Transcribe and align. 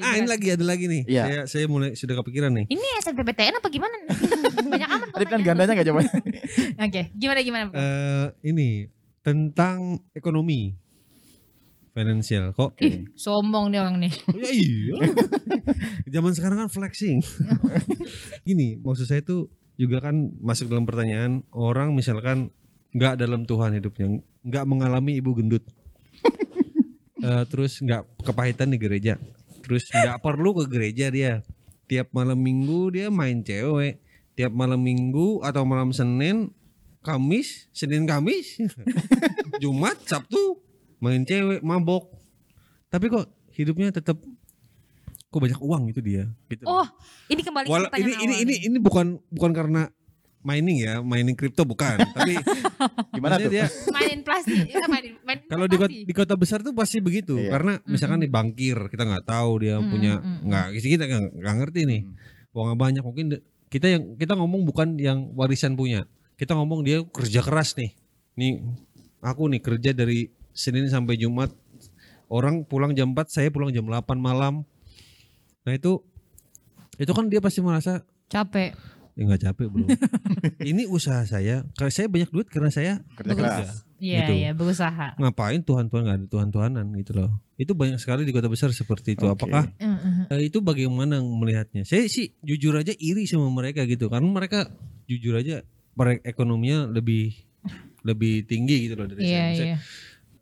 Ah 0.00 0.16
ini 0.16 0.24
lagi 0.24 0.48
ada 0.48 0.64
lagi 0.64 0.88
nih. 0.88 1.04
Iya. 1.04 1.24
Saya 1.28 1.40
saya 1.44 1.64
mulai 1.68 1.92
sudah 1.92 2.16
kepikiran 2.16 2.48
nih. 2.48 2.64
Ini 2.64 2.86
SNPTN 3.04 3.60
apa 3.60 3.68
gimana? 3.68 3.92
Banyak 4.72 4.88
amat 4.88 5.08
Tadi 5.12 5.26
kan 5.28 5.40
gandanya 5.44 5.76
gak 5.76 5.84
jawabannya. 5.84 6.16
Oke, 6.88 7.02
gimana 7.12 7.38
gimana? 7.44 7.64
Bro? 7.68 7.76
Eh 7.76 8.26
ini 8.48 8.88
tentang 9.20 10.00
ekonomi 10.16 10.72
finansial. 11.92 12.56
Kok? 12.56 12.80
Ih, 12.80 13.04
sombong 13.12 13.68
nih 13.68 13.84
orang 13.84 14.00
nih. 14.00 14.12
Oh, 14.32 14.40
ya 14.40 14.48
iya. 14.48 14.96
Zaman 16.08 16.32
sekarang 16.32 16.64
kan 16.64 16.68
flexing. 16.72 17.20
Gini, 18.48 18.80
maksud 18.80 19.04
saya 19.04 19.20
tuh 19.20 19.52
juga 19.76 20.00
kan 20.00 20.16
masuk 20.40 20.72
dalam 20.72 20.88
pertanyaan 20.88 21.44
orang 21.52 21.92
misalkan 21.92 22.48
nggak 22.96 23.20
dalam 23.20 23.44
Tuhan 23.44 23.76
hidupnya, 23.76 24.24
nggak 24.40 24.64
mengalami 24.64 25.20
ibu 25.20 25.36
gendut, 25.36 25.68
Eh, 27.22 27.44
terus 27.46 27.78
nggak 27.78 28.02
kepahitan 28.26 28.66
di 28.74 28.82
gereja, 28.82 29.14
terus 29.62 29.88
nggak 29.88 30.18
perlu 30.18 30.52
ke 30.58 30.64
gereja 30.68 31.08
dia. 31.08 31.40
Tiap 31.86 32.10
malam 32.10 32.38
minggu 32.38 32.92
dia 32.92 33.06
main 33.08 33.40
cewek, 33.40 34.00
tiap 34.34 34.52
malam 34.52 34.80
minggu 34.80 35.40
atau 35.44 35.62
malam 35.62 35.92
Senin, 35.92 36.50
Kamis, 37.00 37.68
Senin 37.70 38.06
Kamis, 38.06 38.58
Jumat, 39.62 39.98
Sabtu 40.06 40.58
main 40.98 41.22
cewek, 41.22 41.60
mabok. 41.60 42.10
Tapi 42.88 43.08
kok 43.08 43.26
hidupnya 43.52 43.92
tetap 43.92 44.16
kok 45.32 45.40
banyak 45.40 45.60
uang 45.64 45.88
gitu 45.88 46.00
dia 46.04 46.28
gitu. 46.48 46.64
Oh, 46.68 46.84
ini 47.28 47.40
kembali 47.40 47.64
ke 47.64 47.72
Wala- 47.72 47.88
pertanyaan 47.88 48.20
ini 48.20 48.34
ini 48.36 48.36
ini 48.44 48.54
ini 48.68 48.76
bukan 48.76 49.16
bukan 49.32 49.52
karena 49.56 49.88
mining 50.42 50.82
ya, 50.82 50.98
mining 51.00 51.34
kripto 51.34 51.62
bukan. 51.62 51.98
Tapi 52.16 52.34
Gimana 53.14 53.38
tuh? 53.38 53.50
dia 53.50 53.66
mainin 53.88 54.20
plastik. 54.20 54.66
Ya, 54.66 54.84
mainin, 54.90 55.14
mainin 55.22 55.46
kalau 55.46 55.66
di 55.66 55.76
kota, 55.78 55.92
di 55.92 56.14
kota 56.14 56.34
besar 56.34 56.58
tuh 56.60 56.74
pasti 56.74 56.98
begitu 56.98 57.38
Iya. 57.38 57.50
karena 57.54 57.72
misalkan 57.86 58.18
nih 58.20 58.30
bankir 58.30 58.78
kita 58.90 59.06
nggak 59.06 59.24
tahu 59.24 59.62
dia 59.62 59.78
Mm, 59.78 59.86
punya 59.88 60.12
mm, 60.18 60.26
mm. 60.26 60.38
nggak 60.50 60.66
kita 60.76 61.04
nggak 61.06 61.22
nggak 61.38 61.54
ngerti 61.62 61.80
nih 61.86 62.00
uangnya 62.52 62.76
banyak 62.76 63.02
mungkin 63.02 63.26
kita 63.70 63.86
yang 63.88 64.02
kita 64.18 64.34
ngomong 64.34 64.66
bukan 64.66 64.98
yang 64.98 65.30
warisan 65.32 65.72
punya 65.72 66.04
kita 66.34 66.52
ngomong 66.52 66.82
dia 66.82 67.00
kerja 67.06 67.40
keras 67.40 67.78
nih 67.78 67.94
nih 68.34 68.60
aku 69.22 69.46
nih 69.46 69.62
kerja 69.62 69.94
dari 69.94 70.26
Senin 70.50 70.90
sampai 70.90 71.16
Jumat 71.16 71.48
orang 72.26 72.66
pulang 72.66 72.92
jam 72.92 73.14
4 73.14 73.30
saya 73.30 73.48
pulang 73.48 73.70
jam 73.70 73.86
8 73.86 74.04
malam 74.18 74.66
nah 75.62 75.72
itu 75.72 76.02
itu 76.98 77.08
kan 77.08 77.24
dia 77.26 77.40
pasti 77.40 77.62
merasa 77.62 78.02
capek. 78.28 78.74
Ya 79.12 79.22
nggak 79.24 79.42
capek 79.42 79.66
bro. 79.68 79.84
Ini 80.70 80.88
usaha 80.88 81.22
saya. 81.22 81.68
Karena 81.74 81.92
saya 81.92 82.06
banyak 82.08 82.30
duit 82.30 82.48
karena 82.48 82.70
saya 82.70 82.92
Kerja 83.12 83.32
keras. 83.34 83.68
Iya, 84.02 84.26
Gitu. 84.26 84.32
iya, 84.34 84.50
berusaha. 84.50 85.14
ngapain 85.14 85.62
Tuhan 85.62 85.86
Tuhan 85.86 86.02
nggak 86.02 86.18
ada 86.18 86.26
Tuhan 86.26 86.48
Tuhanan 86.50 86.86
gitu 86.96 87.12
loh. 87.14 87.30
Itu 87.54 87.78
banyak 87.78 88.02
sekali 88.02 88.26
di 88.26 88.34
kota 88.34 88.50
besar 88.50 88.74
seperti 88.74 89.14
itu. 89.14 89.28
Oke. 89.28 89.46
apakah 89.46 89.70
eh, 90.26 90.42
itu 90.42 90.58
bagaimana 90.58 91.22
melihatnya? 91.22 91.86
Saya 91.86 92.08
sih 92.08 92.34
jujur 92.42 92.74
aja 92.74 92.90
iri 92.92 93.30
sama 93.30 93.46
mereka 93.46 93.86
gitu. 93.86 94.10
Karena 94.10 94.26
mereka 94.26 94.66
jujur 95.06 95.38
aja 95.38 95.62
perekonominya 95.94 96.90
lebih 96.90 97.36
lebih 98.02 98.42
tinggi 98.44 98.90
gitu 98.90 98.98
loh 98.98 99.06
dari 99.06 99.22
Iya, 99.22 99.30
saya. 99.30 99.46
Maksudnya, 99.46 99.68
iya. 99.70 99.78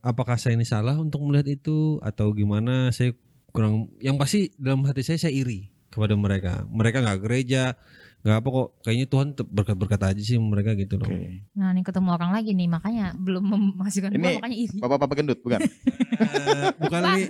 apakah 0.01 0.37
saya 0.41 0.57
ini 0.57 0.65
salah 0.65 0.97
untuk 0.97 1.21
melihat 1.21 1.53
itu? 1.53 2.01
Atau 2.01 2.33
gimana? 2.33 2.89
Saya 2.97 3.12
kurang 3.53 3.93
yang 4.01 4.17
pasti 4.17 4.49
dalam 4.57 4.89
hati 4.89 5.05
saya 5.05 5.21
saya 5.21 5.37
iri 5.37 5.69
kepada 5.93 6.17
mereka. 6.17 6.65
Mereka 6.65 7.05
nggak 7.05 7.21
gereja 7.21 7.77
nggak 8.21 8.37
apa 8.37 8.49
kok 8.49 8.69
kayaknya 8.83 9.07
Tuhan 9.07 9.29
berkat-berkat 9.33 10.01
aja 10.07 10.21
sih 10.21 10.37
mereka 10.37 10.73
gitu 10.75 10.95
loh 10.95 11.09
Oke. 11.09 11.49
Nah, 11.53 11.73
ini 11.73 11.81
ketemu 11.81 12.09
orang 12.11 12.31
lagi 12.31 12.53
nih, 12.53 12.69
makanya 12.69 13.17
belum 13.17 13.45
memasukkan 13.73 14.11
Ini- 14.11 14.21
gua 14.21 14.31
makanya 14.39 14.59
iri. 14.59 14.77
Bapak-bapak 14.77 15.15
gendut 15.17 15.39
bukan? 15.39 15.61
Eh, 15.61 16.65
bukan 16.79 17.01
ini 17.07 17.23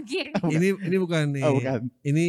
ini 0.58 0.68
ini 0.80 0.96
bukan 0.96 1.22
nih 1.30 1.42
Oh, 1.42 1.54
bukan. 1.54 1.78
ini 2.02 2.26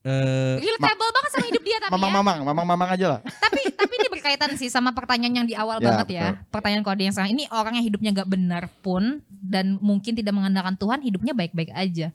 eh 0.00 0.54
Relatable 0.56 1.10
banget 1.10 1.30
sama 1.32 1.46
hidup 1.46 1.62
dia 1.62 1.76
tapi 1.76 1.90
ya. 1.90 1.94
Mamang-mamang, 1.98 2.38
mamang-mamang 2.44 2.88
aja 2.90 3.06
lah. 3.08 3.20
tapi 3.26 3.58
tapi 3.74 3.92
ini 3.92 4.06
berkaitan 4.08 4.50
sih 4.54 4.68
sama 4.68 4.90
pertanyaan 4.90 5.34
yang 5.36 5.46
di 5.46 5.54
awal 5.54 5.76
Ya, 5.76 5.84
banget 5.84 6.08
ya. 6.12 6.26
Pertanyaan 6.46 6.82
kode 6.82 7.02
yang 7.02 7.10
sekarang 7.10 7.34
ini 7.34 7.50
orang 7.50 7.74
yang 7.74 7.84
hidupnya 7.84 8.14
gak 8.14 8.30
benar 8.30 8.70
pun 8.80 9.18
dan 9.28 9.78
mungkin 9.80 10.14
tidak 10.14 10.30
mengandalkan 10.30 10.74
Tuhan 10.74 11.02
hidupnya 11.02 11.34
baik-baik 11.34 11.74
aja. 11.74 12.14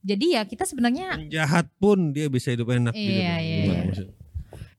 Jadi 0.00 0.26
ya 0.32 0.44
kita 0.44 0.64
sebenarnya 0.64 1.16
jahat 1.28 1.64
pun 1.74 2.12
dia 2.12 2.28
bisa 2.28 2.48
hidup 2.48 2.68
enak 2.68 2.92
gitu. 2.92 3.08
Iya, 3.14 3.32
Bang. 3.32 3.40
iya, 3.40 3.56
iya. 3.88 4.06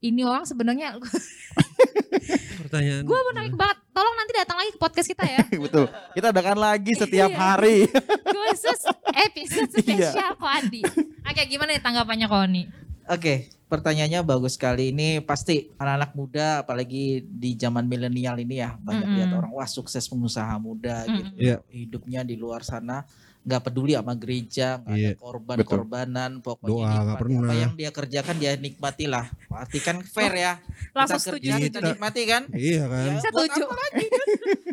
Ini 0.02 0.22
orang 0.22 0.44
sebenarnya 0.44 0.98
Pertanyaan. 2.62 3.04
gue 3.04 3.20
menarik 3.32 3.54
banget. 3.54 3.78
Tolong 3.92 4.16
nanti 4.16 4.32
datang 4.34 4.58
lagi 4.58 4.72
ke 4.72 4.80
podcast 4.80 5.08
kita 5.08 5.24
ya. 5.24 5.40
Betul. 5.66 5.86
Kita 6.14 6.30
adakan 6.30 6.58
lagi 6.58 6.92
setiap 6.94 7.30
Iya. 7.30 7.38
hari. 7.38 7.78
Khusus 8.34 8.82
episode 9.12 9.70
Iya. 9.72 10.10
spesial 10.12 10.32
Kodi. 10.36 10.82
Oke, 11.22 11.42
gimana 11.48 11.70
nih 11.72 11.82
tanggapannya 11.82 12.28
Koni? 12.28 12.64
Oke, 13.04 13.34
pertanyaannya 13.68 14.22
bagus 14.24 14.56
sekali. 14.56 14.94
Ini 14.94 15.20
pasti 15.22 15.68
anak-anak 15.74 16.12
muda, 16.14 16.48
apalagi 16.62 17.26
di 17.26 17.56
zaman 17.56 17.84
milenial 17.84 18.38
ini 18.38 18.58
ya, 18.58 18.78
banyak 18.78 19.04
Mm-mm. 19.04 19.18
lihat 19.20 19.32
orang 19.34 19.52
wah 19.52 19.68
sukses 19.68 20.06
pengusaha 20.06 20.56
muda 20.56 21.04
Mm-mm. 21.04 21.18
gitu. 21.18 21.32
Iya. 21.36 21.56
Hidupnya 21.68 22.22
di 22.24 22.36
luar 22.36 22.62
sana 22.62 23.04
nggak 23.42 23.62
peduli 23.66 23.98
sama 23.98 24.14
gereja, 24.14 24.78
nggak 24.82 24.94
ada 24.94 25.02
Iya, 25.02 25.12
korban-korbanan, 25.18 26.32
pokoknya 26.46 26.94
Doa 27.18 27.18
apa 27.18 27.54
yang 27.58 27.74
dia 27.74 27.90
kerjakan 27.90 28.36
dia 28.38 28.54
nikmati 28.54 29.10
lah. 29.10 29.26
Berarti 29.50 29.80
kan 29.82 29.98
fair 30.06 30.34
ya. 30.38 30.54
Langsung 30.92 31.18
kita 31.18 31.28
setuju. 31.30 31.48
kerja 31.48 31.56
kita 31.58 31.70
Kita- 31.74 31.88
nikmati 31.90 32.22
kan? 32.26 32.44
Iya 32.52 32.84
kan. 32.86 33.06
Ya, 33.08 33.20
setuju. 33.22 33.62
apa 33.64 33.76
lagi? 33.78 34.06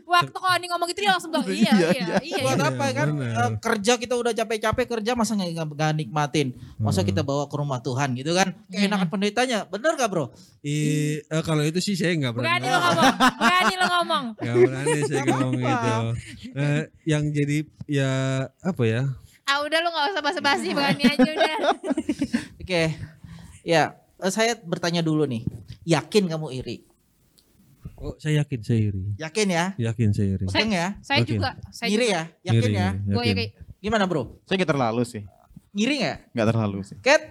Waktu 0.09 0.33
Koni 0.35 0.67
ngomong 0.67 0.89
gitu 0.89 1.01
dia 1.01 1.13
langsung 1.13 1.29
bilang 1.29 1.45
iya, 1.45 1.69
Iya, 1.69 1.89
iya, 1.93 2.17
iya. 2.19 2.37
Buat 2.41 2.57
Iya, 2.57 2.69
apa 2.71 2.85
kan? 2.91 3.07
benar. 3.13 3.35
Eh, 3.37 3.51
kerja 3.59 3.93
kita 3.95 4.15
udah 4.15 4.33
capek-capek 4.33 4.87
kerja 4.89 5.13
masa 5.13 5.37
nggak 5.37 5.69
nggak 5.69 5.93
nikmatin? 5.95 6.49
Masa 6.77 7.01
Hmm. 7.01 7.09
kita 7.09 7.21
bawa 7.21 7.45
ke 7.45 7.55
rumah 7.55 7.79
Tuhan 7.79 8.17
gitu 8.17 8.33
kan? 8.33 8.57
Keenakan 8.67 9.05
pendetanya, 9.07 9.63
bener 9.65 9.95
gak 9.95 10.09
bro? 10.09 10.33
Ih, 10.61 11.21
eh, 11.21 11.43
kalau 11.43 11.61
itu 11.61 11.77
sih 11.79 11.93
saya 11.93 12.13
nggak 12.15 12.33
Berani 12.33 12.57
berani. 12.57 12.67
lo 12.67 12.79
ngomong. 12.81 13.13
Berani 13.39 13.75
lo 13.75 13.87
ngomong. 13.91 14.25
Nggak 14.41 14.57
berani 14.59 15.01
saya 15.05 15.23
ngomong 15.25 15.53
gitu. 15.55 15.93
Eh, 16.57 16.83
yang 17.07 17.25
jadi 17.29 17.59
ya 17.87 18.11
apa 18.59 18.83
ya? 18.83 19.03
Ah 19.45 19.61
udah 19.61 19.79
lu 19.79 19.89
gak 19.89 20.07
usah 20.11 20.23
basa-basi 20.23 20.73
berani 20.73 21.05
aja 21.05 21.21
udah. 21.27 21.57
Oke, 22.59 22.83
ya 23.63 23.85
eh, 23.85 23.89
saya 24.27 24.59
bertanya 24.59 25.01
dulu 25.01 25.23
nih, 25.25 25.47
yakin 25.87 26.27
kamu 26.27 26.51
iri? 26.59 26.83
Oh, 27.99 28.15
saya 28.19 28.43
yakin 28.43 28.61
saya 28.63 28.79
iri. 28.91 29.03
Yakin 29.19 29.47
ya? 29.51 29.65
Yakin 29.79 30.11
saya 30.15 30.29
iri. 30.39 30.45
Yakin 30.47 30.69
ya? 30.71 30.87
Saya 31.03 31.21
juga. 31.27 31.51
Saya 31.75 31.91
Iri 31.91 32.07
ya? 32.15 32.23
Yakin 32.47 32.71
Iri, 32.71 32.75
ya? 32.79 32.89
Gue 32.95 33.25
yakin. 33.27 33.35
iri. 33.35 33.47
Gimana 33.83 34.05
bro? 34.07 34.39
Saya 34.47 34.63
nggak 34.63 34.71
terlalu 34.71 35.03
sih. 35.03 35.23
Ngiri 35.75 35.95
nggak? 36.03 36.19
Nggak 36.35 36.47
terlalu 36.55 36.79
sih. 36.87 36.97
Kat, 37.03 37.23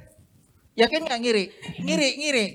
yakin 0.75 1.01
nggak 1.07 1.19
ngiri? 1.23 1.43
Ngiri, 1.83 2.09
ngiri. 2.19 2.45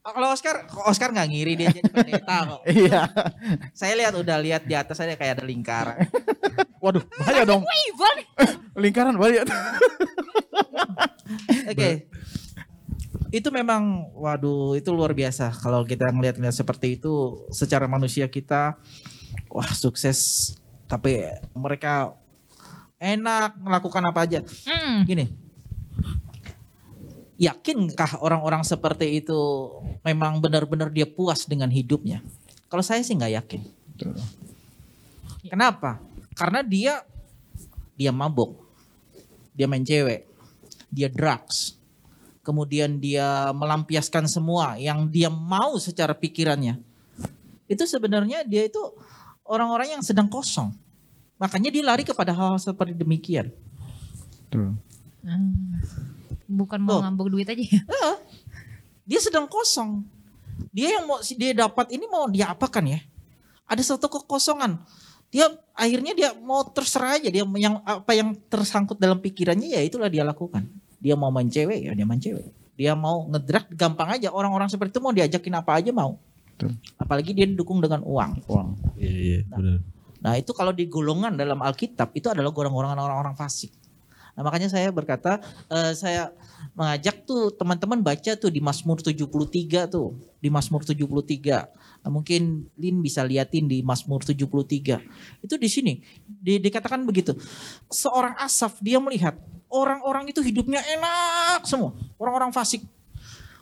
Oh, 0.00 0.12
Kalau 0.16 0.32
Oscar, 0.32 0.64
kok 0.64 0.84
Oscar 0.88 1.12
nggak 1.12 1.28
ngiri 1.28 1.52
dia 1.60 1.68
jadi 1.68 1.88
pendeta 1.92 2.36
kok. 2.48 2.60
Iya. 2.72 3.00
Saya 3.76 3.92
lihat 4.00 4.16
udah 4.16 4.36
lihat 4.40 4.62
di 4.64 4.72
atas 4.72 4.96
ada 5.04 5.12
kayak 5.20 5.40
ada 5.40 5.44
lingkaran. 5.44 6.08
Waduh, 6.84 7.04
bahaya 7.20 7.44
dong. 7.44 7.60
Lingkaran 8.80 9.20
bahaya. 9.20 9.44
Oke. 11.68 12.08
Itu 13.30 13.54
memang 13.54 14.10
waduh 14.14 14.74
itu 14.74 14.90
luar 14.90 15.14
biasa 15.14 15.54
kalau 15.62 15.86
kita 15.86 16.10
ngelihat-ngelihat 16.10 16.54
seperti 16.54 16.98
itu 16.98 17.46
secara 17.54 17.86
manusia 17.86 18.26
kita 18.26 18.74
wah 19.46 19.70
sukses 19.70 20.50
tapi 20.90 21.22
mereka 21.54 22.18
enak 23.00 23.56
melakukan 23.56 24.02
apa 24.04 24.20
aja. 24.26 24.40
Hmm. 24.66 25.06
Gini. 25.06 25.30
Yakinkah 27.40 28.20
orang-orang 28.20 28.60
seperti 28.66 29.24
itu 29.24 29.40
memang 30.04 30.44
benar-benar 30.44 30.92
dia 30.92 31.08
puas 31.08 31.48
dengan 31.48 31.72
hidupnya? 31.72 32.20
Kalau 32.68 32.84
saya 32.84 33.00
sih 33.00 33.16
nggak 33.16 33.32
yakin. 33.40 33.62
Kenapa? 35.48 36.04
Karena 36.36 36.60
dia 36.60 37.00
dia 37.96 38.12
mabuk, 38.12 38.60
dia 39.56 39.64
main 39.64 39.84
cewek, 39.84 40.28
dia 40.92 41.08
drugs, 41.08 41.79
kemudian 42.50 42.98
dia 42.98 43.54
melampiaskan 43.54 44.26
semua 44.26 44.74
yang 44.74 45.06
dia 45.06 45.30
mau 45.30 45.78
secara 45.78 46.10
pikirannya. 46.10 46.82
Itu 47.70 47.86
sebenarnya 47.86 48.42
dia 48.42 48.66
itu 48.66 48.82
orang-orang 49.46 49.94
yang 49.94 50.02
sedang 50.02 50.26
kosong. 50.26 50.74
Makanya 51.38 51.70
dia 51.70 51.86
lari 51.86 52.02
kepada 52.02 52.34
hal-hal 52.34 52.58
seperti 52.58 52.98
demikian. 52.98 53.54
Hmm. 54.50 54.74
Bukan 56.50 56.82
mau 56.82 56.98
duit 57.30 57.46
aja 57.46 57.62
ya. 57.62 57.86
Dia 59.06 59.22
sedang 59.22 59.46
kosong. 59.46 60.02
Dia 60.74 60.98
yang 60.98 61.06
mau 61.06 61.22
dia 61.22 61.54
dapat 61.54 61.94
ini 61.94 62.10
mau 62.10 62.26
dia 62.26 62.50
apakan 62.50 62.90
ya? 62.90 63.00
Ada 63.70 63.94
satu 63.94 64.10
kekosongan. 64.10 64.82
Dia 65.30 65.46
akhirnya 65.78 66.10
dia 66.18 66.34
mau 66.34 66.66
terserah 66.66 67.14
aja 67.14 67.30
dia 67.30 67.46
yang 67.46 67.78
apa 67.86 68.10
yang 68.18 68.34
tersangkut 68.50 68.98
dalam 68.98 69.22
pikirannya 69.22 69.70
ya 69.70 69.80
itulah 69.86 70.10
dia 70.10 70.26
lakukan. 70.26 70.66
Dia 71.00 71.16
mau 71.16 71.32
main 71.32 71.48
cewek 71.48 71.90
ya 71.90 71.92
dia 71.96 72.06
main 72.06 72.20
cewek. 72.20 72.52
Dia 72.76 72.92
mau 72.96 73.28
ngedrak 73.28 73.72
gampang 73.76 74.16
aja 74.16 74.32
orang-orang 74.32 74.68
seperti 74.68 74.96
itu 74.96 75.00
mau 75.04 75.12
diajakin 75.12 75.54
apa 75.56 75.80
aja 75.80 75.90
mau. 75.92 76.16
Betul. 76.56 76.76
Apalagi 77.00 77.32
dia 77.32 77.48
didukung 77.48 77.80
dengan 77.80 78.04
uang. 78.04 78.44
Uang. 78.48 78.68
Iya, 79.00 79.12
iya, 79.16 79.38
benar. 79.48 79.80
Nah 80.20 80.32
itu 80.36 80.52
kalau 80.52 80.72
di 80.76 80.84
golongan 80.88 81.36
dalam 81.36 81.60
Alkitab 81.64 82.12
itu 82.12 82.28
adalah 82.28 82.52
golongan 82.52 82.96
orang-orang 82.96 83.18
orang 83.28 83.36
fasik. 83.36 83.72
Nah, 84.36 84.46
makanya 84.46 84.70
saya 84.70 84.88
berkata 84.94 85.42
eh, 85.68 85.92
saya 85.96 86.30
mengajak 86.72 87.26
tuh 87.26 87.50
teman-teman 87.52 88.00
baca 88.00 88.32
tuh 88.38 88.48
di 88.52 88.62
Mazmur 88.62 89.02
73 89.02 89.90
tuh, 89.90 90.16
di 90.38 90.48
Mazmur 90.48 90.86
73. 90.86 91.68
Nah, 92.00 92.08
mungkin 92.08 92.72
Lin 92.80 93.04
bisa 93.04 93.20
liatin 93.20 93.68
di 93.68 93.84
Mazmur 93.84 94.24
73. 94.24 95.44
Itu 95.44 95.60
di 95.60 95.68
sini 95.68 96.00
di- 96.24 96.56
dikatakan 96.56 97.04
begitu. 97.04 97.36
Seorang 97.92 98.40
Asaf 98.40 98.80
dia 98.80 98.96
melihat 98.96 99.36
orang-orang 99.68 100.32
itu 100.32 100.40
hidupnya 100.40 100.80
enak 100.80 101.68
semua, 101.68 101.92
orang-orang 102.16 102.56
fasik. 102.56 102.80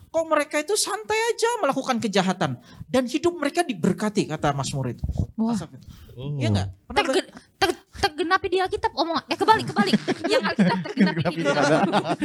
Kok 0.09 0.25
mereka 0.25 0.57
itu 0.57 0.73
santai 0.73 1.21
aja 1.35 1.51
melakukan 1.61 2.01
kejahatan 2.01 2.57
dan 2.89 3.05
hidup 3.05 3.37
mereka 3.37 3.61
diberkati 3.61 4.25
kata 4.25 4.57
Mazmur 4.57 4.97
itu. 4.97 5.05
Wah. 5.37 5.53
Asaf 5.53 5.69
itu. 5.75 5.85
Oh. 6.17 6.33
Iya 6.41 6.49
enggak? 6.49 6.69
Pernah 6.89 7.03
Tergen, 7.05 7.27
ter, 7.61 7.71
tergenapi 8.01 8.47
di 8.49 8.59
Alkitab 8.63 8.93
omong 8.97 9.21
eh 9.29 9.37
kebalik 9.37 9.67
kebalik 9.69 9.95
yang 10.31 10.43
Alkitab 10.49 10.79
tergenapi 10.81 11.23
di 11.29 11.43
ada 11.45 11.77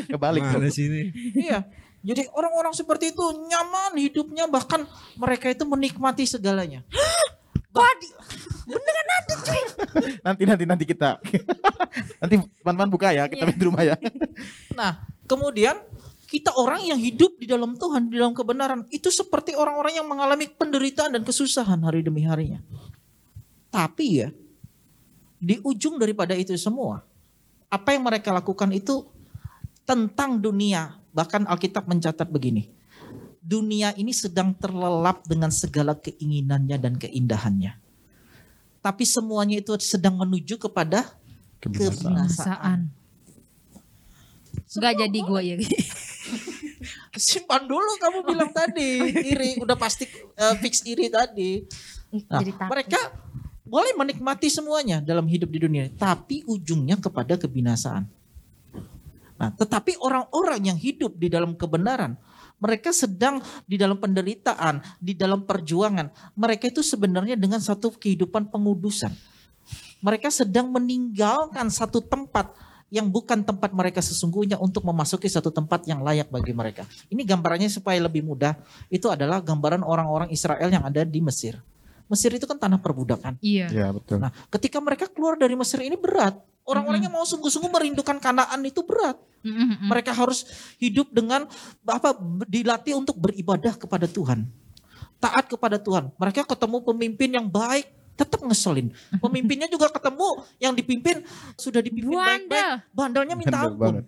kebalik. 0.08 0.42
Mana 0.48 0.70
sini? 0.72 1.12
Iya. 1.36 1.68
Jadi 2.04 2.28
orang-orang 2.36 2.76
seperti 2.76 3.16
itu 3.16 3.24
nyaman 3.48 3.96
hidupnya 3.96 4.44
bahkan 4.52 4.84
mereka 5.16 5.48
itu 5.48 5.64
menikmati 5.64 6.28
segalanya. 6.28 6.84
Wadi. 7.74 8.10
Nanti 10.26 10.44
nanti 10.48 10.64
nanti 10.64 10.86
kita. 10.88 11.20
nanti 12.22 12.36
teman-teman 12.64 12.90
buka 12.90 13.12
ya, 13.12 13.28
kita 13.28 13.44
main 13.44 13.60
di 13.60 13.66
rumah 13.66 13.84
ya. 13.84 13.96
Nah, 14.80 15.04
kemudian 15.28 15.78
kita 16.32 16.56
orang 16.58 16.82
yang 16.82 16.98
hidup 16.98 17.38
di 17.38 17.46
dalam 17.46 17.78
Tuhan, 17.78 18.10
di 18.10 18.18
dalam 18.18 18.34
kebenaran 18.34 18.88
itu 18.90 19.14
seperti 19.14 19.54
orang-orang 19.54 20.02
yang 20.02 20.08
mengalami 20.08 20.50
penderitaan 20.50 21.14
dan 21.14 21.22
kesusahan 21.22 21.78
hari 21.86 22.02
demi 22.02 22.26
harinya. 22.26 22.64
Tapi 23.70 24.06
ya, 24.24 24.30
di 25.38 25.62
ujung 25.62 26.02
daripada 26.02 26.34
itu 26.34 26.56
semua, 26.58 27.06
apa 27.70 27.94
yang 27.94 28.08
mereka 28.08 28.34
lakukan 28.34 28.72
itu 28.74 29.06
tentang 29.86 30.40
dunia. 30.40 31.03
Bahkan 31.14 31.46
Alkitab 31.48 31.86
mencatat 31.86 32.28
begini. 32.28 32.70
Dunia 33.44 33.94
ini 33.96 34.12
sedang 34.12 34.56
terlelap 34.56 35.24
dengan 35.30 35.54
segala 35.54 35.94
keinginannya 35.94 36.78
dan 36.80 36.98
keindahannya. 36.98 37.78
Tapi 38.84 39.04
semuanya 39.08 39.62
itu 39.62 39.72
sedang 39.80 40.20
menuju 40.20 40.60
kepada 40.60 41.14
Kebinasaan. 41.64 42.92
Enggak 44.74 44.94
jadi 45.00 45.20
gue 45.24 45.42
ya. 45.48 45.56
Simpan 47.16 47.64
dulu 47.64 47.96
kamu 48.02 48.20
bilang 48.28 48.52
tadi 48.52 49.00
iri 49.24 49.56
udah 49.62 49.78
pasti 49.80 50.04
eh, 50.12 50.56
fix 50.60 50.84
iri 50.84 51.08
tadi. 51.08 51.64
Nah, 52.28 52.44
mereka 52.68 53.00
boleh 53.64 53.96
menikmati 53.96 54.52
semuanya 54.52 55.00
dalam 55.00 55.24
hidup 55.26 55.50
di 55.50 55.60
dunia, 55.64 55.88
tapi 55.96 56.44
ujungnya 56.46 57.00
kepada 57.00 57.40
kebinasaan. 57.40 58.06
Nah, 59.38 59.50
tetapi 59.54 59.98
orang-orang 60.00 60.74
yang 60.74 60.78
hidup 60.78 61.18
di 61.18 61.28
dalam 61.28 61.58
kebenaran, 61.58 62.16
mereka 62.62 62.96
sedang 62.96 63.44
di 63.68 63.76
dalam 63.76 64.00
penderitaan, 64.00 64.80
di 65.02 65.18
dalam 65.18 65.44
perjuangan. 65.44 66.08
Mereka 66.38 66.72
itu 66.72 66.80
sebenarnya 66.80 67.36
dengan 67.36 67.60
satu 67.60 67.92
kehidupan 67.92 68.48
pengudusan. 68.54 69.12
Mereka 70.04 70.32
sedang 70.32 70.72
meninggalkan 70.72 71.68
satu 71.72 72.04
tempat 72.04 72.56
yang 72.94 73.10
bukan 73.10 73.42
tempat 73.42 73.74
mereka 73.74 74.06
sesungguhnya 74.06 74.62
untuk 74.62 74.86
memasuki 74.86 75.26
satu 75.26 75.50
tempat 75.50 75.90
yang 75.90 76.06
layak 76.06 76.30
bagi 76.30 76.54
mereka. 76.54 76.86
Ini 77.10 77.26
gambarannya 77.26 77.66
supaya 77.66 77.98
lebih 77.98 78.22
mudah. 78.22 78.54
Itu 78.86 79.10
adalah 79.10 79.42
gambaran 79.42 79.82
orang-orang 79.82 80.30
Israel 80.30 80.70
yang 80.70 80.86
ada 80.86 81.02
di 81.02 81.18
Mesir. 81.18 81.58
Mesir 82.12 82.32
itu 82.36 82.46
kan 82.46 82.60
tanah 82.60 82.80
perbudakan. 82.80 83.40
Iya. 83.40 83.68
Ya 83.72 83.88
betul. 83.90 84.20
Nah, 84.20 84.32
ketika 84.52 84.78
mereka 84.84 85.06
keluar 85.10 85.40
dari 85.40 85.56
Mesir 85.58 85.80
ini 85.82 85.96
berat. 85.96 86.38
Orang-orang 86.64 87.04
yang 87.04 87.12
mau 87.12 87.28
sungguh-sungguh 87.28 87.68
merindukan 87.68 88.24
Kanaan 88.24 88.64
itu 88.64 88.88
berat. 88.88 89.20
Mm-mm. 89.44 89.92
Mereka 89.92 90.16
harus 90.16 90.48
hidup 90.80 91.12
dengan 91.12 91.44
apa 91.84 92.16
dilatih 92.48 92.96
untuk 92.96 93.20
beribadah 93.20 93.76
kepada 93.76 94.08
Tuhan. 94.08 94.48
Taat 95.20 95.52
kepada 95.52 95.76
Tuhan. 95.76 96.16
Mereka 96.16 96.48
ketemu 96.48 96.80
pemimpin 96.80 97.36
yang 97.36 97.52
baik, 97.52 97.92
tetap 98.16 98.40
ngeselin. 98.48 98.96
Pemimpinnya 99.20 99.68
juga 99.68 99.92
ketemu 99.92 100.40
yang 100.56 100.72
dipimpin 100.72 101.28
sudah 101.60 101.84
dipimpin 101.84 102.16
Bandel. 102.16 102.48
baik-baik, 102.48 102.96
bandelnya 102.96 103.36
minta 103.36 103.58
ampun. 103.68 104.08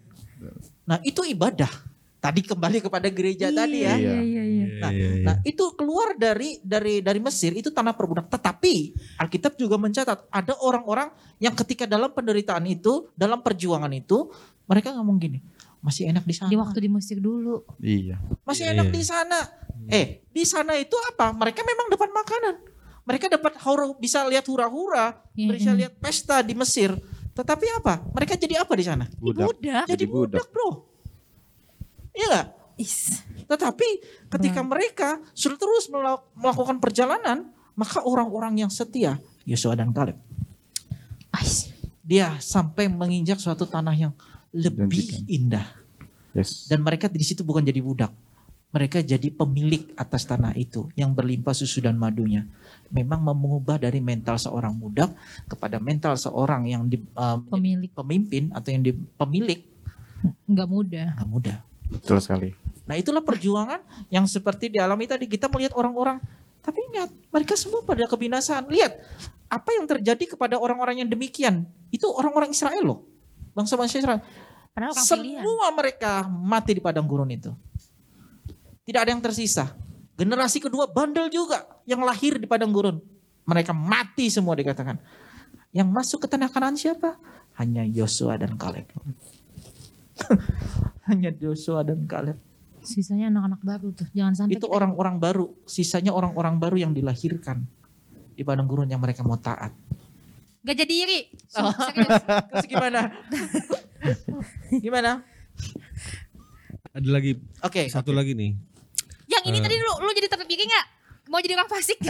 Nah, 0.88 0.98
itu 1.04 1.28
ibadah. 1.28 1.70
Tadi 2.26 2.42
kembali 2.42 2.78
kepada 2.82 3.08
gereja 3.14 3.48
tadi 3.54 3.86
ya. 3.86 3.94
Iya, 3.94 4.18
iya, 4.18 4.44
iya. 4.44 4.66
Nah, 4.76 4.92
Iya, 4.92 5.08
iya. 5.22 5.24
Nah, 5.24 5.36
itu 5.46 5.66
keluar 5.78 6.18
dari 6.18 6.58
dari 6.60 7.00
dari 7.00 7.22
Mesir 7.22 7.54
itu 7.54 7.70
tanah 7.70 7.94
perbudakan. 7.94 8.28
Tetapi 8.28 8.74
Alkitab 9.22 9.54
juga 9.56 9.78
mencatat 9.78 10.26
ada 10.28 10.54
orang-orang 10.60 11.14
yang 11.38 11.54
ketika 11.54 11.86
dalam 11.86 12.10
penderitaan 12.10 12.66
itu, 12.66 13.08
dalam 13.14 13.40
perjuangan 13.40 13.94
itu, 13.94 14.34
mereka 14.66 14.90
ngomong 14.98 15.22
gini, 15.22 15.40
masih 15.80 16.10
enak 16.10 16.26
di 16.26 16.34
sana. 16.34 16.50
Di 16.50 16.58
waktu 16.58 16.80
di 16.82 16.90
Mesir 16.90 17.22
dulu. 17.22 17.62
Iya. 17.78 18.18
Masih 18.42 18.66
Iya, 18.68 18.74
enak 18.74 18.88
iya. 18.90 18.96
di 18.98 19.04
sana. 19.06 19.40
Eh, 19.86 20.06
di 20.34 20.44
sana 20.44 20.74
itu 20.76 20.98
apa? 21.14 21.30
Mereka 21.30 21.62
memang 21.62 21.88
dapat 21.94 22.10
makanan. 22.10 22.56
Mereka 23.06 23.30
dapat 23.30 23.54
hura, 23.62 23.94
bisa 24.02 24.26
lihat 24.26 24.50
hura-hura, 24.50 25.22
Iya, 25.38 25.50
bisa 25.54 25.72
iya. 25.72 25.78
lihat 25.86 25.94
pesta 26.02 26.42
di 26.42 26.58
Mesir. 26.58 26.90
Tetapi 27.38 27.68
apa? 27.78 28.02
Mereka 28.18 28.34
jadi 28.34 28.66
apa 28.66 28.74
di 28.74 28.82
sana? 28.82 29.06
Budak. 29.22 29.46
Budak. 29.46 29.86
Jadi 29.86 29.94
Jadi 29.94 30.06
budak. 30.10 30.42
budak, 30.42 30.48
Bro. 30.50 30.70
Iya 32.16 32.26
nggak? 32.32 32.48
Is. 32.76 33.24
Tetapi 33.48 33.88
ketika 34.28 34.60
mereka 34.60 35.20
sudah 35.32 35.56
terus 35.56 35.88
mela- 35.88 36.24
melakukan 36.36 36.80
perjalanan, 36.80 37.48
maka 37.76 38.04
orang-orang 38.04 38.66
yang 38.66 38.72
setia, 38.72 39.16
Yosua 39.48 39.76
dan 39.80 39.96
Kaleb, 39.96 40.20
Ais. 41.32 41.72
dia 42.04 42.36
sampai 42.44 42.92
menginjak 42.92 43.40
suatu 43.40 43.64
tanah 43.64 43.96
yang 43.96 44.14
lebih 44.52 45.24
indah. 45.28 45.68
Yes. 46.36 46.68
Dan 46.68 46.84
mereka 46.84 47.08
di 47.08 47.24
situ 47.24 47.48
bukan 47.48 47.64
jadi 47.64 47.80
budak. 47.80 48.12
Mereka 48.76 49.08
jadi 49.08 49.32
pemilik 49.32 49.96
atas 49.96 50.28
tanah 50.28 50.52
itu 50.60 50.92
yang 51.00 51.16
berlimpah 51.16 51.56
susu 51.56 51.80
dan 51.80 51.96
madunya. 51.96 52.44
Memang 52.92 53.24
mengubah 53.24 53.80
dari 53.80 54.04
mental 54.04 54.36
seorang 54.36 54.76
budak 54.76 55.16
kepada 55.48 55.80
mental 55.80 56.20
seorang 56.20 56.68
yang 56.68 56.84
di, 56.92 57.00
uh, 57.16 57.40
Pemilik. 57.40 57.88
pemimpin 57.96 58.52
atau 58.52 58.76
yang 58.76 58.84
di, 58.84 58.92
pemilik 59.16 59.64
Enggak 60.44 60.68
mudah. 60.68 61.08
nggak 61.16 61.30
mudah. 61.32 61.58
Betul 61.90 62.18
sekali. 62.22 62.50
Nah 62.86 62.96
itulah 62.98 63.22
perjuangan 63.22 63.82
yang 64.14 64.30
seperti 64.30 64.70
dialami 64.70 65.10
tadi 65.10 65.26
kita 65.26 65.50
melihat 65.50 65.74
orang-orang. 65.74 66.22
Tapi 66.62 66.82
ingat 66.94 67.10
mereka 67.30 67.54
semua 67.58 67.82
pada 67.86 68.06
kebinasaan. 68.10 68.70
Lihat 68.70 68.94
apa 69.50 69.70
yang 69.78 69.86
terjadi 69.86 70.38
kepada 70.38 70.58
orang-orang 70.58 71.06
yang 71.06 71.10
demikian. 71.10 71.66
Itu 71.90 72.10
orang-orang 72.10 72.54
Israel 72.54 72.82
loh. 72.82 73.00
Bangsa-bangsa 73.54 74.02
Israel. 74.02 74.22
Semua 75.02 75.72
mereka 75.72 76.28
mati 76.28 76.76
di 76.78 76.82
padang 76.84 77.08
gurun 77.08 77.30
itu. 77.32 77.54
Tidak 78.86 79.00
ada 79.02 79.10
yang 79.14 79.24
tersisa. 79.24 79.72
Generasi 80.16 80.62
kedua 80.62 80.88
bandel 80.88 81.32
juga 81.32 81.64
yang 81.88 82.04
lahir 82.04 82.38
di 82.38 82.46
padang 82.46 82.70
gurun. 82.76 83.02
Mereka 83.46 83.72
mati 83.72 84.28
semua 84.28 84.58
dikatakan. 84.58 85.00
Yang 85.72 85.90
masuk 85.92 86.20
ke 86.26 86.28
tanah 86.28 86.50
kanan 86.52 86.76
siapa? 86.76 87.16
Hanya 87.56 87.88
Yosua 87.88 88.36
dan 88.36 88.60
Kaleb. 88.60 88.88
Hanya 91.06 91.30
Yosua 91.32 91.82
dan 91.82 92.06
Kaleb. 92.06 92.38
Sisanya 92.82 93.30
anak-anak 93.30 93.62
baru 93.62 93.88
tuh. 93.92 94.06
Jangan 94.12 94.34
sampai 94.36 94.54
Itu 94.54 94.66
kita- 94.66 94.74
orang-orang 94.74 95.16
baru. 95.18 95.46
Sisanya 95.64 96.12
orang-orang 96.12 96.58
baru 96.58 96.78
yang 96.80 96.92
dilahirkan 96.92 97.66
di 98.32 98.42
padang 98.42 98.66
gurun 98.66 98.86
yang 98.86 99.00
mereka 99.00 99.22
mau 99.22 99.38
taat. 99.38 99.74
Gak 100.62 100.78
jadi 100.78 100.94
iri. 100.96 101.20
Oh. 101.58 101.70
Serius. 101.72 102.22
Terus 102.26 102.68
gimana? 102.68 103.02
gimana? 104.76 105.12
Ada 106.92 107.10
lagi 107.10 107.38
Oke. 107.62 107.88
satu 107.88 108.12
lagi 108.12 108.34
nih. 108.34 108.54
Yang 109.26 109.44
ini 109.46 109.58
Eh. 109.58 109.62
tadi 109.62 109.76
lu, 109.76 109.92
lu 110.00 110.12
jadi 110.12 110.28
tetap 110.28 110.46
iri 110.46 110.64
gak? 110.64 110.86
Mau 111.26 111.40
jadi 111.40 111.54
orang 111.54 111.68
fasik? 111.68 111.98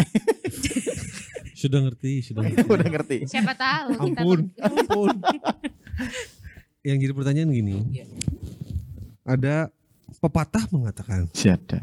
Sudah 1.56 1.80
ngerti, 1.82 2.20
sudah 2.22 2.42
ngerti. 2.46 2.68
Udah 2.68 2.88
ngerti. 2.90 3.18
Siapa 3.26 3.54
tahu. 3.54 4.12
kita 4.12 4.22
Ampun, 4.22 4.40
ber- 4.44 4.60
ampun. 4.62 5.10
Yang 6.82 6.98
jadi 7.02 7.14
pertanyaan 7.16 7.50
gini. 7.50 7.76
Iya. 7.92 8.06
Ada 9.26 9.74
pepatah 10.22 10.70
mengatakan 10.70 11.26
Siapa? 11.34 11.82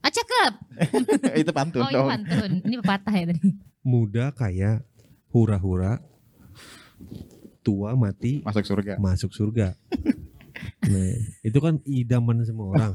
Ah 0.00 0.10
cakep. 0.10 0.52
itu 1.44 1.52
pantun 1.52 1.84
Oh 1.84 1.88
ini 1.88 1.94
dong. 1.94 2.08
pantun. 2.08 2.50
Ini 2.64 2.74
pepatah 2.80 3.14
ya 3.14 3.24
tadi. 3.30 3.40
muda 3.80 4.24
kaya 4.32 4.82
hura-hura 5.30 6.02
tua 7.60 7.92
mati 7.94 8.40
Masuk 8.42 8.64
surga. 8.66 8.96
masuk 8.96 9.30
surga. 9.30 9.76
Nah, 10.84 11.12
itu 11.40 11.58
kan 11.58 11.80
idaman 11.84 12.42
semua 12.42 12.72
orang. 12.72 12.92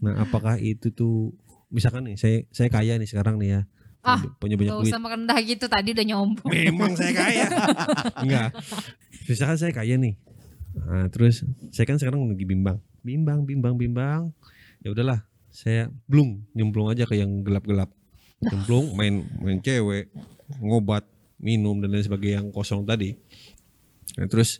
Nah, 0.00 0.22
apakah 0.22 0.56
itu 0.56 0.90
tuh 0.90 1.30
misalkan 1.68 2.06
nih 2.06 2.16
saya 2.16 2.42
saya 2.50 2.70
kaya 2.70 2.96
nih 2.96 3.06
sekarang 3.06 3.36
nih 3.36 3.50
ya. 3.50 3.62
Ah, 4.00 4.20
punya 4.36 4.54
banyak 4.54 4.72
duit. 4.74 4.90
usah 4.90 5.00
merendah 5.00 5.38
gitu 5.40 5.64
tadi 5.64 5.92
udah 5.92 6.04
nyombong. 6.04 6.50
Memang 6.50 6.92
saya 6.92 7.12
kaya. 7.12 7.46
Enggak. 8.22 8.48
Misalkan 9.24 9.56
saya 9.56 9.72
kaya 9.72 9.96
nih. 9.96 10.14
Nah, 10.74 11.06
terus 11.08 11.46
saya 11.70 11.86
kan 11.86 11.98
sekarang 11.98 12.26
lagi 12.26 12.42
bimbang. 12.42 12.82
Bimbang, 13.06 13.46
bimbang, 13.46 13.74
bimbang. 13.78 14.34
Ya 14.82 14.90
udahlah, 14.90 15.22
saya 15.48 15.88
blung, 16.10 16.44
nyemplung 16.52 16.90
aja 16.90 17.06
ke 17.06 17.14
yang 17.14 17.46
gelap-gelap. 17.46 17.88
Nyemplung, 18.42 18.92
main 18.98 19.24
main 19.40 19.62
cewek, 19.62 20.10
ngobat, 20.58 21.06
minum 21.38 21.78
dan 21.78 21.94
lain 21.94 22.04
sebagainya 22.04 22.42
yang 22.42 22.50
kosong 22.50 22.82
tadi. 22.82 23.14
Nah, 24.18 24.26
terus 24.26 24.58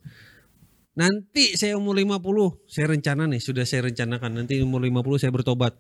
nanti 0.94 1.58
saya 1.58 1.74
umur 1.74 1.98
50, 1.98 2.70
saya 2.70 2.86
rencana 2.94 3.26
nih, 3.26 3.42
sudah 3.42 3.66
saya 3.66 3.90
rencanakan 3.90 4.44
nanti 4.44 4.62
umur 4.62 4.86
50 4.86 5.20
saya 5.20 5.32
bertobat. 5.34 5.74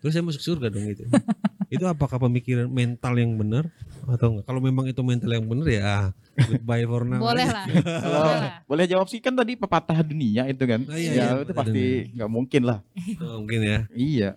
Terus 0.00 0.16
saya 0.16 0.24
masuk 0.24 0.40
surga 0.42 0.72
dong 0.72 0.88
itu. 0.88 1.04
itu 1.74 1.84
apakah 1.86 2.18
pemikiran 2.18 2.66
mental 2.66 3.14
yang 3.20 3.36
benar 3.38 3.70
atau 4.06 4.26
enggak? 4.32 4.44
Kalau 4.46 4.60
memang 4.60 4.84
itu 4.86 5.00
mental 5.00 5.30
yang 5.30 5.44
benar 5.44 5.68
ya 5.68 5.92
goodbye 6.36 6.84
for 6.84 7.02
now. 7.04 7.20
Boleh 7.20 7.44
lah. 7.44 7.64
Kalau 8.04 8.20
Boleh 8.22 8.38
lah. 8.40 8.52
boleh 8.64 8.84
jawab 8.86 9.06
sih 9.08 9.20
kan 9.20 9.34
tadi 9.34 9.58
pepatah 9.58 10.00
dunia 10.00 10.48
itu 10.48 10.64
kan. 10.64 10.80
Ah, 10.88 10.96
iya, 10.96 11.10
ya 11.10 11.24
iya, 11.36 11.42
itu 11.44 11.52
pasti 11.52 11.84
nggak 12.14 12.30
mungkin 12.30 12.62
lah. 12.64 12.78
Oh, 13.20 13.44
mungkin 13.44 13.60
ya. 13.60 13.78
Iya. 13.92 14.30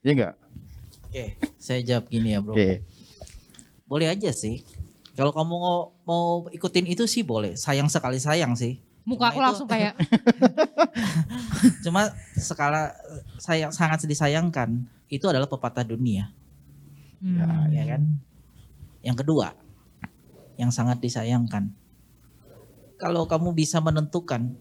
Iya 0.00 0.10
enggak? 0.12 0.34
Oke, 1.10 1.24
saya 1.56 1.80
jawab 1.80 2.04
gini 2.06 2.34
ya 2.34 2.44
bro. 2.44 2.52
Oke. 2.52 2.84
Boleh 3.88 4.12
aja 4.12 4.30
sih. 4.30 4.62
Kalau 5.16 5.34
kamu 5.34 5.54
mau, 5.56 5.78
mau 6.06 6.24
ikutin 6.48 6.86
itu 6.86 7.04
sih 7.04 7.20
boleh. 7.20 7.52
Sayang 7.54 7.88
sekali 7.88 8.20
sayang 8.20 8.54
sih. 8.54 8.78
Muka 9.02 9.26
Cuma 9.26 9.28
aku 9.32 9.38
itu- 9.40 9.46
langsung 9.48 9.68
kayak 9.68 9.92
Cuma 11.84 12.12
skala 12.36 12.92
sayang 13.40 13.72
sangat 13.72 14.04
disayangkan 14.04 14.84
itu 15.10 15.26
adalah 15.26 15.50
pepatah 15.50 15.82
dunia, 15.82 16.30
hmm. 17.18 17.74
ya 17.74 17.84
kan? 17.96 18.02
Yang 19.00 19.16
kedua, 19.24 19.56
yang 20.56 20.68
sangat 20.68 21.00
disayangkan. 21.00 21.72
Kalau 23.00 23.24
kamu 23.24 23.56
bisa 23.56 23.80
menentukan 23.80 24.52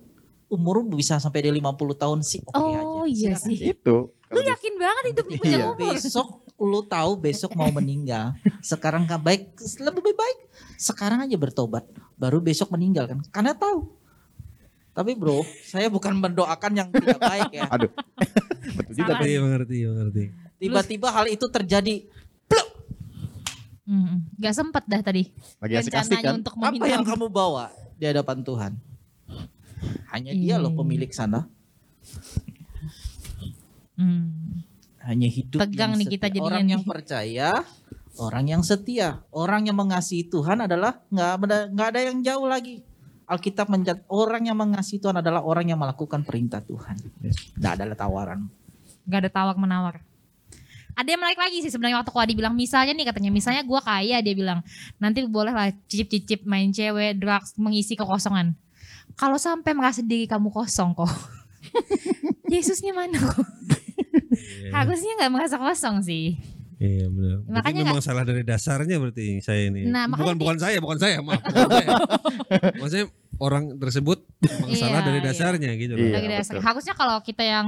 umurmu 0.49 0.97
bisa 0.97 1.21
sampai 1.21 1.45
di 1.45 1.51
50 1.61 1.93
tahun 1.93 2.19
sih 2.25 2.41
oke 2.41 2.57
aja. 2.57 2.81
Oh 2.81 3.05
iya 3.05 3.35
sih. 3.37 3.75
Itu. 3.75 4.15
Lu 4.31 4.39
yakin 4.41 4.73
banget 4.79 5.03
hidup 5.13 5.25
punya 5.29 5.57
Iya. 5.59 5.65
umur. 5.75 5.93
Besok 5.93 6.27
lu 6.59 6.79
tahu 6.83 7.11
besok 7.19 7.51
mau 7.53 7.69
meninggal. 7.69 8.33
Sekarang 8.63 9.05
kan 9.05 9.21
baik 9.21 9.53
lebih 9.79 10.15
baik 10.17 10.39
sekarang 10.79 11.23
aja 11.23 11.35
bertobat 11.35 11.85
baru 12.15 12.39
besok 12.41 12.71
meninggal 12.73 13.05
kan. 13.11 13.19
Karena 13.29 13.53
tahu. 13.53 13.91
Tapi 14.95 15.15
bro, 15.15 15.45
saya 15.63 15.87
bukan 15.87 16.17
mendoakan 16.17 16.71
yang 16.75 16.89
tidak 16.91 17.19
baik 17.21 17.51
ya. 17.55 17.69
Aduh. 17.71 17.91
Betul 18.79 18.93
juga. 18.99 19.13
Iya 19.23 19.39
mengerti, 19.39 19.77
mengerti. 19.85 20.23
Tiba-tiba 20.59 21.07
hal 21.13 21.25
itu 21.31 21.45
terjadi. 21.47 21.95
Hmm. 23.89 24.21
Gak 24.37 24.53
sempet 24.53 24.85
dah 24.85 25.01
tadi. 25.01 25.33
Lagi 25.57 25.73
asik-asik 25.81 26.21
Rencananya 26.21 26.29
kan. 26.29 26.39
untuk 26.45 26.53
Apa 26.61 26.85
yang 26.85 27.01
kamu 27.01 27.25
bawa 27.33 27.73
di 27.97 28.05
hadapan 28.05 28.45
Tuhan? 28.45 28.71
Hanya 30.13 30.31
dia 30.37 30.61
loh 30.61 30.77
pemilik 30.77 31.09
sana. 31.09 31.49
Hmm. 33.97 34.61
Hanya 35.01 35.25
hidup 35.25 35.57
Tegang 35.57 35.97
yang 35.97 36.05
nih 36.05 36.07
kita 36.07 36.29
setia. 36.29 36.35
jadinya 36.37 36.53
Orang 36.53 36.65
nih. 36.69 36.73
yang 36.77 36.83
percaya, 36.85 37.49
orang 38.21 38.45
yang 38.45 38.61
setia, 38.61 39.09
orang 39.33 39.65
yang 39.65 39.77
mengasihi 39.81 40.29
Tuhan 40.29 40.69
adalah 40.69 41.01
nggak 41.09 41.29
ada 41.49 41.57
nggak 41.73 41.87
ada 41.89 41.99
yang 42.05 42.17
jauh 42.21 42.45
lagi. 42.45 42.85
Alkitab 43.25 43.73
menjat 43.73 44.05
orang 44.09 44.49
yang 44.49 44.57
mengasihi 44.57 45.01
Tuhan 45.01 45.17
adalah 45.17 45.41
orang 45.41 45.65
yang 45.65 45.81
melakukan 45.81 46.21
perintah 46.21 46.61
Tuhan. 46.61 46.97
Tidak 47.25 47.71
ada 47.73 47.93
tawaran. 47.97 48.49
Gak 49.09 49.25
ada 49.25 49.29
tawar 49.33 49.57
menawar. 49.57 50.01
Ada 50.99 51.15
yang 51.15 51.19
menarik 51.23 51.39
lagi 51.39 51.63
sih 51.63 51.71
sebenarnya 51.71 52.03
waktu 52.03 52.11
Koadi 52.11 52.33
bilang 52.35 52.59
misalnya 52.59 52.91
nih 52.91 53.07
katanya 53.07 53.31
misalnya 53.31 53.63
gua 53.63 53.79
kaya 53.79 54.19
dia 54.19 54.35
bilang 54.35 54.59
nanti 54.99 55.23
boleh 55.23 55.55
lah 55.55 55.71
cicip-cicip 55.87 56.43
main 56.43 56.75
cewek 56.75 57.15
drugs 57.15 57.55
mengisi 57.55 57.95
kekosongan. 57.95 58.51
Kalau 59.15 59.39
sampai 59.39 59.71
merasa 59.71 60.03
diri 60.03 60.27
kamu 60.27 60.51
kosong 60.51 60.91
kok. 60.91 61.07
Yesusnya 62.51 62.91
mana 62.91 63.15
kok? 63.15 63.47
Harusnya 64.75 65.11
nggak 65.23 65.31
merasa 65.31 65.55
kosong 65.55 66.03
sih. 66.03 66.35
Iya 66.79 67.11
benar. 67.11 67.43
Makanya 67.43 67.81
memang 67.91 68.03
salah 68.03 68.23
dari 68.23 68.43
dasarnya 68.47 68.95
berarti 69.03 69.43
saya 69.43 69.67
ini. 69.67 69.83
Nah, 69.91 70.07
bukan 70.07 70.39
bukan 70.39 70.55
saya, 70.55 70.79
bukan 70.79 70.95
saya, 70.95 71.19
maaf. 71.19 71.43
Bukan 71.51 71.67
saya. 71.67 71.89
Maksudnya 72.79 73.05
orang 73.39 73.75
tersebut 73.75 74.27
memang 74.37 74.69
Iya, 74.75 74.79
salah 74.79 75.01
dari 75.01 75.19
iya. 75.19 75.25
dasarnya 75.25 75.71
gitu 75.73 75.93
loh. 75.95 76.03
Iya, 76.03 76.13
Dari 76.13 76.27
dasar. 76.29 76.53
betul. 76.53 76.61
Harusnya 76.61 76.93
kalau 76.93 77.15
kita 77.19 77.41
yang 77.41 77.65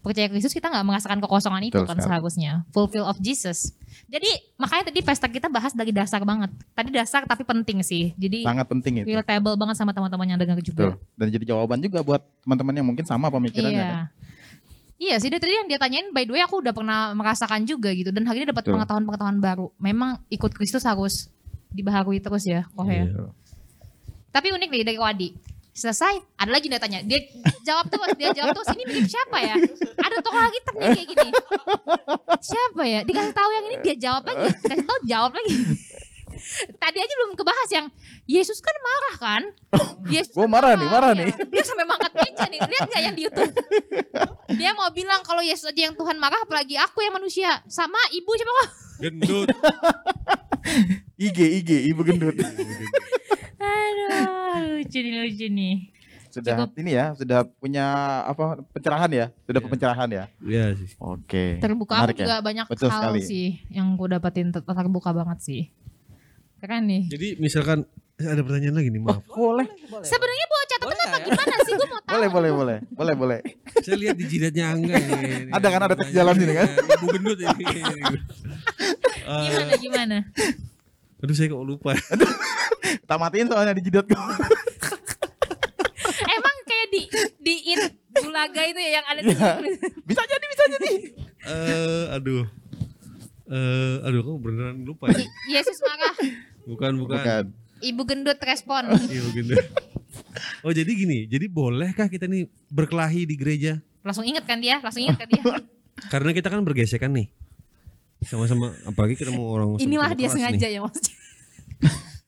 percaya 0.00 0.26
Kristus 0.26 0.50
kita 0.50 0.66
nggak 0.66 0.84
merasakan 0.84 1.18
kekosongan 1.18 1.62
itu 1.64 1.74
Betul 1.74 1.86
kan 1.86 1.96
sekali. 1.96 2.06
seharusnya. 2.10 2.52
Fulfill 2.70 3.02
of 3.02 3.16
Jesus. 3.18 3.72
Jadi 4.04 4.26
makanya 4.54 4.90
tadi 4.90 5.00
pesta 5.00 5.26
kita 5.26 5.46
bahas 5.46 5.70
dari 5.70 5.90
dasar 5.90 6.20
banget. 6.20 6.50
Tadi 6.72 6.90
dasar 6.90 7.22
tapi 7.24 7.42
penting 7.42 7.80
sih. 7.80 8.12
Jadi 8.14 8.42
Sangat 8.42 8.66
penting 8.66 9.00
itu. 9.00 9.06
relatable 9.08 9.54
banget 9.54 9.76
sama 9.76 9.90
teman-teman 9.90 10.26
yang 10.26 10.38
dengar 10.38 10.58
juga. 10.58 10.92
Betul. 10.92 10.94
Dan 11.14 11.26
jadi 11.30 11.44
jawaban 11.48 11.78
juga 11.78 11.98
buat 12.00 12.22
teman-teman 12.40 12.74
yang 12.74 12.86
mungkin 12.86 13.04
sama 13.04 13.30
pemikirannya 13.30 13.70
Iya. 13.72 13.88
kan. 13.88 14.06
Iya 14.94 15.18
sih, 15.18 15.26
dari 15.26 15.42
tadi 15.42 15.52
yang 15.52 15.66
dia 15.66 15.76
tanyain 15.76 16.10
by 16.10 16.22
the 16.22 16.32
way 16.32 16.40
aku 16.40 16.58
udah 16.58 16.70
pernah 16.70 17.10
merasakan 17.12 17.66
juga 17.66 17.90
gitu 17.90 18.08
dan 18.08 18.24
hari 18.24 18.40
ini 18.40 18.48
dapat 18.48 18.62
pengetahuan-pengetahuan 18.64 19.38
baru. 19.38 19.66
Memang 19.76 20.22
ikut 20.28 20.50
Kristus 20.50 20.82
harus 20.82 21.28
dibaharui 21.68 22.22
terus 22.22 22.46
ya, 22.46 22.62
kok 22.68 22.86
ya. 22.86 23.02
Iya. 23.04 23.26
Tapi 24.34 24.50
unik 24.50 24.68
nih 24.74 24.82
dari 24.82 24.98
Wadi. 24.98 25.30
Selesai, 25.74 26.38
ada 26.38 26.50
lagi 26.54 26.66
dia 26.70 26.78
tanya. 26.78 27.02
Dia 27.02 27.18
jawab 27.66 27.90
terus, 27.90 28.10
dia 28.18 28.30
jawab 28.34 28.54
terus. 28.54 28.68
Ini 28.74 28.82
mirip 28.86 29.06
siapa 29.10 29.38
ya? 29.42 29.54
Ada 29.98 30.22
tokoh 30.22 30.38
Alkitab 30.38 30.74
nih 30.74 30.88
kayak 30.90 31.08
gini. 31.10 31.30
Siapa 32.42 32.82
ya? 32.86 33.00
Dikasih 33.02 33.34
tahu 33.34 33.50
yang 33.50 33.64
ini 33.70 33.76
dia 33.82 33.96
jawab 33.98 34.22
lagi. 34.26 34.54
Kasih 34.58 34.86
tahu 34.86 34.98
jawab 35.06 35.30
lagi. 35.34 35.54
Tadi 36.78 36.98
aja 36.98 37.14
belum 37.24 37.32
kebahas 37.38 37.70
yang 37.74 37.86
Yesus 38.26 38.58
kan 38.62 38.74
marah 38.78 39.14
kan? 39.18 39.42
Yesus 40.06 40.34
Gua 40.34 40.46
kan 40.46 40.52
marah 40.54 40.72
nih, 40.78 40.88
marah 40.90 41.10
ya. 41.14 41.18
nih. 41.24 41.30
Dia 41.50 41.62
sampai 41.66 41.86
mangkat 41.86 42.12
meja 42.14 42.46
nih. 42.50 42.60
Lihat 42.62 42.86
gak 42.90 43.02
yang 43.02 43.14
di 43.14 43.22
YouTube? 43.26 43.52
Dia 44.54 44.70
mau 44.78 44.90
bilang 44.94 45.26
kalau 45.26 45.42
Yesus 45.42 45.70
aja 45.70 45.90
yang 45.90 45.94
Tuhan 45.98 46.18
marah 46.18 46.38
apalagi 46.42 46.78
aku 46.78 47.02
yang 47.02 47.14
manusia. 47.18 47.62
Sama 47.66 47.98
ibu 48.14 48.30
siapa 48.34 48.52
kok? 48.52 48.68
Gendut. 49.02 49.48
IG 51.26 51.38
IG 51.64 51.70
ibu 51.90 52.02
gendut. 52.06 52.38
Aduh, 53.64 54.78
lucu 54.78 54.98
nih 54.98 55.12
lucu 55.20 55.46
nih. 55.48 55.74
sudah 56.28 56.66
Cukup. 56.66 56.82
ini 56.82 56.90
ya, 56.92 57.14
sudah 57.14 57.46
punya 57.46 57.86
apa 58.24 58.58
pencerahan 58.68 59.06
ya? 59.08 59.26
Sudah 59.44 59.60
Iya. 59.60 59.70
pencerahan 59.70 60.08
ya. 60.10 60.24
Iya 60.40 60.64
sih. 60.74 60.90
Oke. 60.98 61.62
Terbuka 61.62 61.94
Menarik 61.96 62.14
aku 62.14 62.20
ya? 62.20 62.26
juga 62.26 62.38
banyak 62.42 62.66
Betul 62.66 62.88
hal 62.90 62.98
sekali. 63.06 63.20
sih 63.22 63.46
yang 63.70 63.94
gue 63.94 64.08
dapetin 64.08 64.50
ter- 64.50 64.66
terbuka 64.66 65.10
banget 65.10 65.38
sih. 65.40 65.62
Keren 66.58 66.84
nih. 66.84 67.06
Jadi 67.06 67.38
misalkan 67.38 67.86
eh, 68.14 68.26
ada 68.26 68.42
pertanyaan 68.42 68.74
lagi 68.74 68.88
nih, 68.88 68.98
maaf. 68.98 69.22
Boleh. 69.28 69.66
Sebenarnya 70.02 70.46
bawa 70.48 70.64
catatan 70.64 70.86
Boleh 70.90 71.04
apa 71.04 71.14
ya? 71.14 71.24
gimana 71.24 71.54
sih? 71.60 71.72
Gue 71.72 71.86
mau 71.86 72.00
tahu. 72.00 72.12
Boleh, 72.14 72.28
boleh, 72.28 72.50
boleh. 72.50 72.76
Boleh, 72.90 73.14
boleh. 73.14 73.38
Saya 73.78 73.96
lihat 73.96 74.16
di 74.16 74.24
jidatnya 74.24 74.64
Angga 74.70 74.94
nih. 74.96 75.50
Ada 75.50 75.66
kan, 75.68 75.80
ada 75.82 75.94
teks 75.94 76.10
jalan 76.10 76.34
sini 76.34 76.52
kan? 76.52 76.66
Ibu 76.98 77.06
gendut 77.12 77.38
ini. 77.38 77.64
Gimana 79.22 79.74
gimana? 79.78 80.16
aduh 81.20 81.32
saya 81.32 81.48
kok 81.48 81.62
lupa. 81.62 81.94
Tak 83.02 83.16
matiin 83.16 83.46
soalnya 83.46 83.72
di 83.72 83.82
jidat 83.82 84.04
gua. 84.04 84.20
Emang 86.26 86.56
kayak 86.64 86.86
di 86.88 87.00
di 87.38 87.54
in 87.68 87.80
bulaga 88.14 88.62
itu 88.62 88.78
ya 88.78 88.90
yang 88.94 89.06
ada 89.06 89.20
di 89.20 89.30
Iya. 89.30 89.52
Bisa 90.04 90.22
jadi, 90.22 90.44
bisa 90.46 90.64
jadi. 90.70 90.90
Eh, 91.44 92.04
aduh. 92.10 92.44
Eh, 93.46 93.96
aduh 94.02 94.20
kok 94.22 94.36
beneran 94.40 94.80
lupa 94.82 95.08
ya? 95.08 95.20
Yesus 95.50 95.76
marah, 95.80 96.14
Bukan, 96.64 96.92
bukan. 96.96 97.18
Bukan. 97.18 97.44
ibu 97.80 98.02
gendut 98.04 98.40
respon. 98.40 98.88
Iya 99.04 99.22
gendut. 99.30 99.64
Oh 100.62 100.72
jadi 100.72 100.88
gini, 100.88 101.26
jadi 101.26 101.44
bolehkah 101.46 102.06
kita 102.06 102.24
nih 102.24 102.48
berkelahi 102.66 103.24
di 103.24 103.34
gereja? 103.34 103.72
Langsung 104.00 104.24
inget 104.24 104.44
kan 104.44 104.56
dia? 104.56 104.80
Langsung 104.80 105.04
inget 105.04 105.16
kan 105.16 105.28
dia? 105.28 105.42
Karena 106.12 106.32
kita 106.32 106.48
kan 106.48 106.64
bergesekan 106.64 107.12
nih. 107.12 107.28
Sama-sama 108.24 108.72
apalagi 108.82 109.14
kita 109.14 109.28
mau 109.28 109.52
orang 109.52 109.76
Inilah 109.76 110.16
dia 110.16 110.32
sengaja 110.32 110.56
nih. 110.56 110.70
ya 110.70 110.80
maksudnya. 110.80 111.12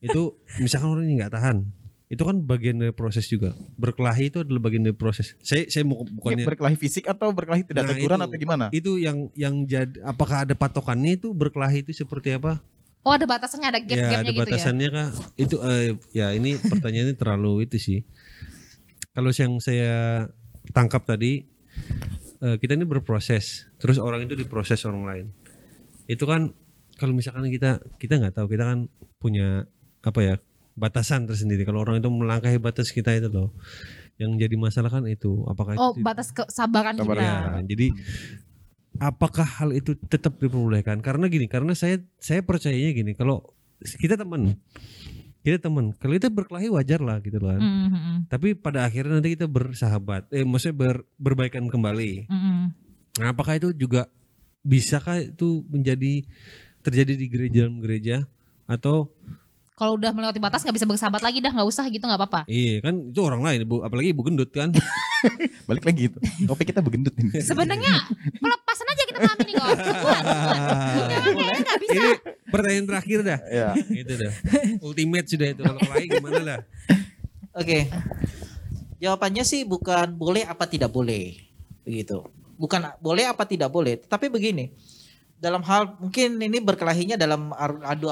Itu 0.06 0.22
misalkan 0.62 0.88
orang 0.94 1.04
ini 1.10 1.18
nggak 1.18 1.34
tahan. 1.34 1.58
Itu 2.06 2.22
kan 2.22 2.38
bagian 2.46 2.78
dari 2.78 2.94
proses 2.94 3.26
juga. 3.26 3.50
Berkelahi 3.74 4.30
itu 4.30 4.38
adalah 4.46 4.62
bagian 4.62 4.86
dari 4.86 4.94
proses. 4.94 5.34
Saya 5.42 5.66
saya 5.66 5.82
mau 5.82 6.06
bukannya 6.06 6.46
berkelahi 6.46 6.78
fisik 6.78 7.10
atau 7.10 7.34
berkelahi 7.34 7.66
tidak 7.66 7.82
Nah, 7.82 7.90
teguran 7.90 8.18
itu. 8.22 8.26
atau 8.30 8.38
gimana? 8.38 8.64
itu 8.70 8.92
yang 9.02 9.26
yang 9.34 9.66
jadi 9.66 9.98
apakah 10.06 10.46
ada 10.46 10.54
patokannya 10.54 11.18
itu 11.18 11.34
berkelahi 11.34 11.82
itu 11.82 11.90
seperti 11.90 12.38
apa? 12.38 12.62
Oh 13.02 13.14
ada 13.14 13.22
batasannya, 13.26 13.70
ada 13.70 13.78
ya 13.78 13.86
gap-gapnya 13.86 14.18
ada 14.18 14.30
gitu 14.30 14.38
ya. 14.38 14.42
batasannya 14.46 14.88
kah? 14.90 15.08
Itu 15.34 15.56
eh, 15.62 15.94
ya 16.14 16.26
ini 16.30 16.58
pertanyaannya 16.58 17.14
terlalu 17.18 17.66
itu 17.66 17.76
sih. 17.78 17.98
Kalau 19.10 19.30
yang 19.34 19.58
saya 19.58 20.26
tangkap 20.74 21.06
tadi 21.06 21.42
eh, 22.38 22.56
kita 22.58 22.78
ini 22.78 22.86
berproses, 22.86 23.66
terus 23.78 23.98
orang 23.98 24.26
itu 24.26 24.34
diproses 24.38 24.82
orang 24.86 25.02
lain. 25.06 25.26
Itu 26.06 26.22
kan 26.26 26.54
kalau 26.96 27.14
misalkan 27.14 27.50
kita 27.50 27.82
kita 27.98 28.22
nggak 28.22 28.34
tahu 28.38 28.46
kita 28.46 28.62
kan 28.62 28.78
punya 29.18 29.66
apa 30.06 30.20
ya 30.22 30.34
batasan 30.78 31.26
tersendiri. 31.26 31.64
Kalau 31.66 31.82
orang 31.82 31.98
itu 31.98 32.06
melangkahi 32.12 32.60
batas 32.62 32.92
kita 32.92 33.16
itu 33.16 33.26
loh, 33.32 33.50
yang 34.20 34.36
jadi 34.36 34.54
masalah 34.54 34.92
kan 34.92 35.08
itu 35.08 35.42
apakah 35.48 35.74
Oh 35.80 35.96
itu 35.96 36.04
batas 36.04 36.30
kesabaran 36.30 36.94
Sabaran. 36.94 37.16
kita. 37.16 37.24
Ya, 37.24 37.40
jadi 37.64 37.86
apakah 39.00 39.48
hal 39.48 39.72
itu 39.72 39.96
tetap 40.06 40.36
diperbolehkan? 40.38 41.00
Karena 41.00 41.26
gini, 41.26 41.48
karena 41.48 41.72
saya 41.72 41.98
saya 42.20 42.44
percayanya 42.44 42.92
gini, 42.92 43.12
kalau 43.16 43.42
kita 43.80 44.20
teman, 44.20 44.60
kita 45.40 45.58
teman, 45.64 45.96
kalau 45.96 46.12
kita 46.16 46.28
berkelahi 46.28 46.68
wajar 46.68 47.00
lah 47.00 47.18
gitu 47.24 47.40
kan. 47.40 47.60
Mm, 47.60 47.72
mm, 47.72 47.90
mm, 47.96 48.18
Tapi 48.28 48.52
pada 48.52 48.84
akhirnya 48.84 49.18
nanti 49.18 49.32
kita 49.32 49.48
bersahabat, 49.48 50.28
eh 50.28 50.44
maksudnya 50.44 50.76
ber, 50.76 50.96
berbaikan 51.16 51.66
kembali. 51.72 52.28
mm, 52.28 52.36
mm. 52.36 52.64
Nah, 53.16 53.32
apakah 53.32 53.56
itu 53.56 53.72
juga 53.72 54.12
bisakah 54.60 55.24
itu 55.24 55.64
menjadi 55.72 56.20
terjadi 56.84 57.16
di 57.16 57.26
gereja 57.32 57.64
dalam 57.64 57.80
gereja 57.80 58.28
atau 58.68 59.08
Kalau 59.76 60.00
udah 60.00 60.08
melewati 60.08 60.40
batas 60.40 60.64
nggak 60.64 60.72
bisa 60.72 60.88
bersahabat 60.88 61.20
lagi 61.20 61.44
dah 61.44 61.52
nggak 61.52 61.68
usah 61.68 61.84
gitu 61.92 62.00
nggak 62.00 62.16
apa-apa. 62.16 62.48
Iya 62.48 62.80
kan 62.80 63.12
itu 63.12 63.20
orang 63.20 63.44
lain, 63.44 63.68
ibu, 63.68 63.84
apalagi 63.84 64.08
ibu 64.08 64.24
gendut 64.24 64.48
kan. 64.48 64.72
Balik 65.68 65.84
lagi 65.84 66.08
gitu. 66.08 66.16
Topik 66.48 66.72
kita 66.72 66.80
begendut 66.80 67.12
ini. 67.20 67.36
Sebenarnya 67.44 68.08
pelepasan 68.40 68.88
aja 68.88 69.02
kita 69.04 69.18
malam 69.20 69.38
ini 69.44 69.52
kok. 69.52 69.68
Bukan, 69.76 70.22
bukan. 71.28 71.52
Bisa. 71.76 71.92
Ini 71.92 72.10
pertanyaan 72.48 72.86
terakhir 72.88 73.18
dah. 73.20 73.38
Ya. 73.52 73.68
Itu 73.76 74.12
dah. 74.16 74.32
Ultimate 74.80 75.26
sudah 75.28 75.48
itu. 75.52 75.60
Kalau 75.60 75.80
lain 75.92 76.08
gimana 76.08 76.40
lah? 76.40 76.58
Oke. 77.52 77.92
Jawabannya 78.96 79.44
sih 79.44 79.68
bukan 79.68 80.16
boleh 80.16 80.48
apa 80.48 80.64
tidak 80.64 80.88
boleh. 80.88 81.36
Begitu. 81.84 82.24
Bukan 82.56 82.80
boleh 83.04 83.28
apa 83.28 83.44
tidak 83.44 83.68
boleh, 83.68 84.00
tapi 84.00 84.32
begini. 84.32 84.72
Dalam 85.36 85.60
hal 85.68 86.00
mungkin 86.00 86.40
ini 86.40 86.64
berkelahinya 86.64 87.20
dalam 87.20 87.52
adu 87.84 88.08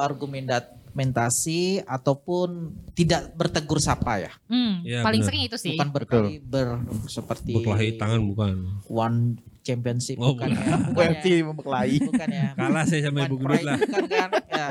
argumentasi 0.95 1.83
ataupun 1.83 2.71
tidak 2.95 3.35
bertegur 3.35 3.83
sapa 3.83 4.23
ya. 4.23 4.33
Hmm, 4.47 4.87
Iya, 4.87 5.03
paling 5.03 5.27
sering 5.27 5.43
itu 5.51 5.59
sih. 5.59 5.75
Bukan 5.75 5.91
berkelahi 5.91 6.39
ber 6.39 6.87
seperti 7.11 7.51
Berkelahi 7.59 7.99
tangan 7.99 8.23
bukan. 8.23 8.53
one 8.87 9.19
championship 9.67 10.23
Oh, 10.23 10.39
bukan 10.39 10.55
ya. 10.55 10.63
Bukan 10.87 11.11
UFC 11.11 11.27
ya. 11.27 11.43
membekelahi. 11.43 11.97
Bukan 12.07 12.29
ya. 12.31 12.49
Kalah 12.55 12.85
saya 12.87 13.11
sama 13.11 13.27
ibu 13.27 13.37
gendut 13.43 13.63
lah. 13.67 13.77
bukan 13.83 14.05
kan? 14.07 14.31
Ya. 14.47 14.67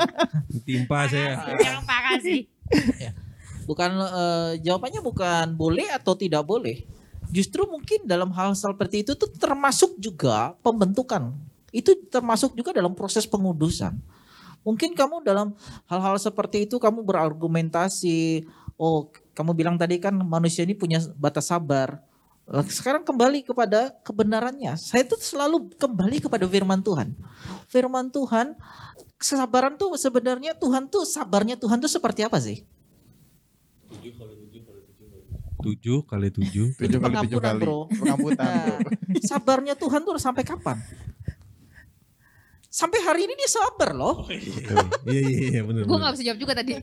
Timpa 0.64 1.00
saya. 1.12 1.32
Yang 1.60 1.84
parah 1.84 2.18
sih. 2.24 2.40
Bukan 3.68 3.92
eh, 4.00 4.52
jawabannya 4.64 5.02
bukan 5.04 5.46
boleh 5.60 5.92
atau 5.92 6.16
tidak 6.16 6.48
boleh. 6.48 6.88
Justru 7.36 7.68
mungkin 7.68 8.08
dalam 8.08 8.32
hal 8.32 8.56
seperti 8.56 9.04
itu 9.04 9.12
tuh 9.20 9.28
termasuk 9.28 10.00
juga 10.00 10.56
pembentukan. 10.64 11.36
Itu 11.74 11.98
termasuk 12.08 12.56
juga 12.56 12.72
dalam 12.72 12.96
proses 12.96 13.28
pengudusan. 13.28 13.98
Mungkin 14.64 14.96
kamu 14.96 15.28
dalam 15.28 15.52
hal-hal 15.92 16.16
seperti 16.20 16.68
itu 16.68 16.80
kamu 16.80 17.04
berargumentasi, 17.04 18.48
oh 18.80 19.12
kamu 19.36 19.52
bilang 19.54 19.76
tadi 19.76 20.00
kan 20.00 20.16
manusia 20.16 20.64
ini 20.64 20.74
punya 20.74 21.04
batas 21.20 21.52
sabar. 21.52 22.00
Sekarang 22.68 23.08
kembali 23.08 23.48
kepada 23.48 23.96
kebenarannya. 24.04 24.76
Saya 24.76 25.08
tuh 25.08 25.16
selalu 25.20 25.72
kembali 25.80 26.20
kepada 26.20 26.44
firman 26.44 26.84
Tuhan. 26.84 27.16
Firman 27.72 28.12
Tuhan, 28.12 28.56
kesabaran 29.16 29.80
tuh 29.80 29.96
sebenarnya 29.96 30.52
Tuhan 30.56 30.92
tuh 30.92 31.08
sabarnya 31.08 31.56
Tuhan 31.56 31.80
tuh 31.80 31.88
seperti 31.88 32.28
apa 32.28 32.44
sih? 32.44 32.68
Tujuh 33.88 34.12
kali 34.20 34.36
tujuh. 34.36 34.62
Tujuh 35.64 36.00
kali 36.04 36.28
tujuh 36.36 36.68
Pengampunan, 37.00 37.56
kali. 37.56 37.64
bro. 37.64 37.80
Pengamputan 37.88 38.48
bro. 38.52 38.76
Nah, 38.92 39.24
sabarnya 39.24 39.74
Tuhan 39.80 40.04
tuh 40.04 40.20
sampai 40.20 40.44
kapan? 40.44 40.76
Sampai 42.74 43.06
hari 43.06 43.30
ini 43.30 43.38
dia 43.38 43.46
sabar 43.46 43.94
loh. 43.94 44.26
Iya 45.06 45.22
iya 45.22 45.48
iya 45.54 45.62
benar. 45.62 45.86
Gue 45.86 45.98
nggak 46.02 46.14
bisa 46.18 46.24
jawab 46.26 46.40
juga 46.42 46.54
tadi. 46.58 46.74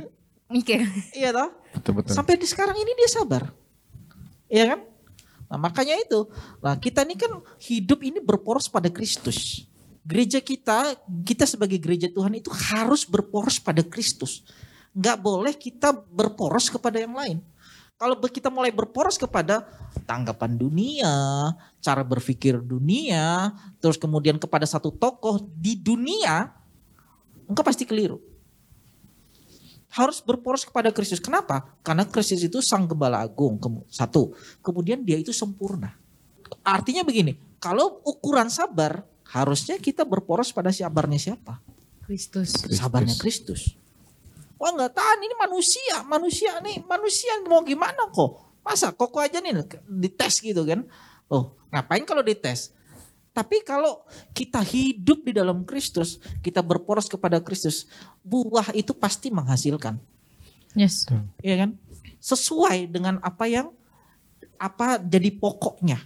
Mikir. 0.56 0.88
Iya 1.12 1.36
toh? 1.36 1.52
Betul 1.76 1.92
betul. 2.00 2.12
Sampai 2.16 2.40
di 2.40 2.48
sekarang 2.48 2.72
ini 2.80 2.96
dia 2.96 3.08
sabar. 3.12 3.52
Iya 4.48 4.72
kan? 4.72 4.80
Nah, 5.52 5.58
makanya 5.60 6.00
itu. 6.00 6.24
Nah, 6.64 6.80
kita 6.80 7.04
ini 7.04 7.20
kan 7.20 7.44
hidup 7.60 8.00
ini 8.00 8.24
berporos 8.24 8.72
pada 8.72 8.88
Kristus. 8.88 9.68
Gereja 10.00 10.40
kita, 10.40 10.96
kita 11.28 11.44
sebagai 11.44 11.76
gereja 11.76 12.08
Tuhan 12.08 12.40
itu 12.40 12.48
harus 12.48 13.04
berporos 13.04 13.60
pada 13.60 13.84
Kristus. 13.84 14.48
Nggak 14.96 15.20
boleh 15.20 15.52
kita 15.52 15.92
berporos 15.92 16.72
kepada 16.72 17.04
yang 17.04 17.12
lain. 17.12 17.44
Kalau 18.04 18.20
kita 18.20 18.52
mulai 18.52 18.68
berporos 18.68 19.16
kepada 19.16 19.64
tanggapan 20.04 20.60
dunia, 20.60 21.16
cara 21.80 22.04
berpikir 22.04 22.60
dunia, 22.60 23.56
terus 23.80 23.96
kemudian 23.96 24.36
kepada 24.36 24.68
satu 24.68 24.92
tokoh 24.92 25.40
di 25.56 25.72
dunia, 25.72 26.52
engkau 27.48 27.64
pasti 27.64 27.88
keliru 27.88 28.20
harus 29.94 30.18
berporos 30.20 30.66
kepada 30.66 30.90
Kristus. 30.90 31.22
Kenapa? 31.22 31.70
Karena 31.80 32.02
Kristus 32.04 32.42
itu 32.42 32.58
sang 32.58 32.84
gembala 32.84 33.22
agung. 33.22 33.56
Satu. 33.86 34.34
Kemudian 34.58 35.06
dia 35.06 35.16
itu 35.16 35.30
sempurna. 35.30 35.94
Artinya 36.66 37.06
begini, 37.06 37.38
kalau 37.62 38.02
ukuran 38.02 38.50
sabar, 38.50 39.06
harusnya 39.30 39.78
kita 39.78 40.04
berporos 40.04 40.50
pada 40.50 40.74
sabarnya 40.74 41.16
siapa? 41.16 41.62
Kristus. 42.04 42.52
Sabarnya 42.68 43.16
Kristus. 43.16 43.78
Wah 44.58 44.70
nggak 44.70 44.92
tahan 44.94 45.18
ini 45.22 45.34
manusia, 45.34 45.96
manusia 46.06 46.52
nih, 46.62 46.82
manusia 46.86 47.32
mau 47.46 47.62
gimana 47.66 48.06
kok? 48.10 48.60
Masa 48.64 48.94
koko 48.94 49.20
aja 49.20 49.42
nih 49.42 49.66
dites 49.84 50.40
gitu 50.40 50.64
kan? 50.64 50.86
Oh 51.28 51.58
ngapain 51.74 52.06
kalau 52.06 52.22
dites? 52.22 52.70
Tapi 53.34 53.66
kalau 53.66 54.06
kita 54.30 54.62
hidup 54.62 55.26
di 55.26 55.34
dalam 55.34 55.66
Kristus, 55.66 56.22
kita 56.38 56.62
berporos 56.62 57.10
kepada 57.10 57.42
Kristus, 57.42 57.90
buah 58.22 58.70
itu 58.78 58.94
pasti 58.94 59.34
menghasilkan, 59.34 59.98
Yes. 60.78 61.10
ya 61.42 61.58
kan? 61.58 61.74
Sesuai 62.22 62.86
dengan 62.86 63.18
apa 63.26 63.50
yang 63.50 63.74
apa 64.54 65.02
jadi 65.02 65.34
pokoknya. 65.34 65.98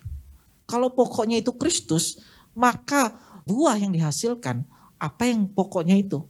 Kalau 0.65 0.89
pokoknya 0.89 1.37
itu 1.37 1.53
Kristus, 1.53 2.17
maka 2.57 3.13
buah 3.45 3.77
yang 3.77 3.93
dihasilkan 3.93 4.65
apa 4.97 5.29
yang 5.29 5.53
pokoknya 5.53 6.01
itu. 6.01 6.25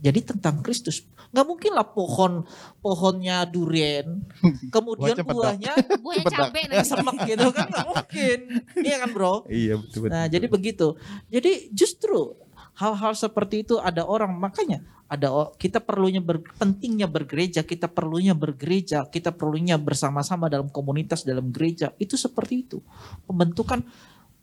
Jadi 0.00 0.20
tentang 0.24 0.64
Kristus. 0.64 1.04
Nggak 1.30 1.46
mungkin 1.46 1.72
lah 1.76 1.86
pohon 1.86 2.48
pohonnya 2.80 3.44
durian, 3.46 4.24
kemudian 4.74 5.20
Buahnya 5.20 5.72
buahnya 6.00 6.32
ya 6.34 6.48
nanti. 6.50 6.88
semek 6.90 7.16
gitu 7.28 7.46
kan 7.52 7.66
nggak 7.68 7.86
mungkin. 7.86 8.38
Iya 8.80 8.96
kan 9.04 9.08
bro? 9.12 9.34
Iya 9.46 9.74
betul 9.78 9.98
betul. 10.08 10.12
Nah, 10.16 10.24
jadi 10.26 10.46
begitu. 10.48 10.86
Jadi 11.28 11.52
justru 11.70 12.34
hal-hal 12.80 13.12
seperti 13.12 13.62
itu 13.68 13.76
ada 13.76 14.08
orang 14.08 14.32
makanya 14.40 14.80
ada 15.10 15.50
kita 15.58 15.82
perlunya 15.82 16.22
ber, 16.22 16.38
pentingnya 16.54 17.10
bergereja, 17.10 17.66
kita 17.66 17.90
perlunya 17.90 18.30
bergereja, 18.32 19.04
kita 19.10 19.34
perlunya 19.34 19.74
bersama-sama 19.74 20.46
dalam 20.46 20.70
komunitas 20.70 21.26
dalam 21.26 21.50
gereja. 21.50 21.90
Itu 21.98 22.14
seperti 22.14 22.54
itu. 22.62 22.78
Pembentukan 23.26 23.82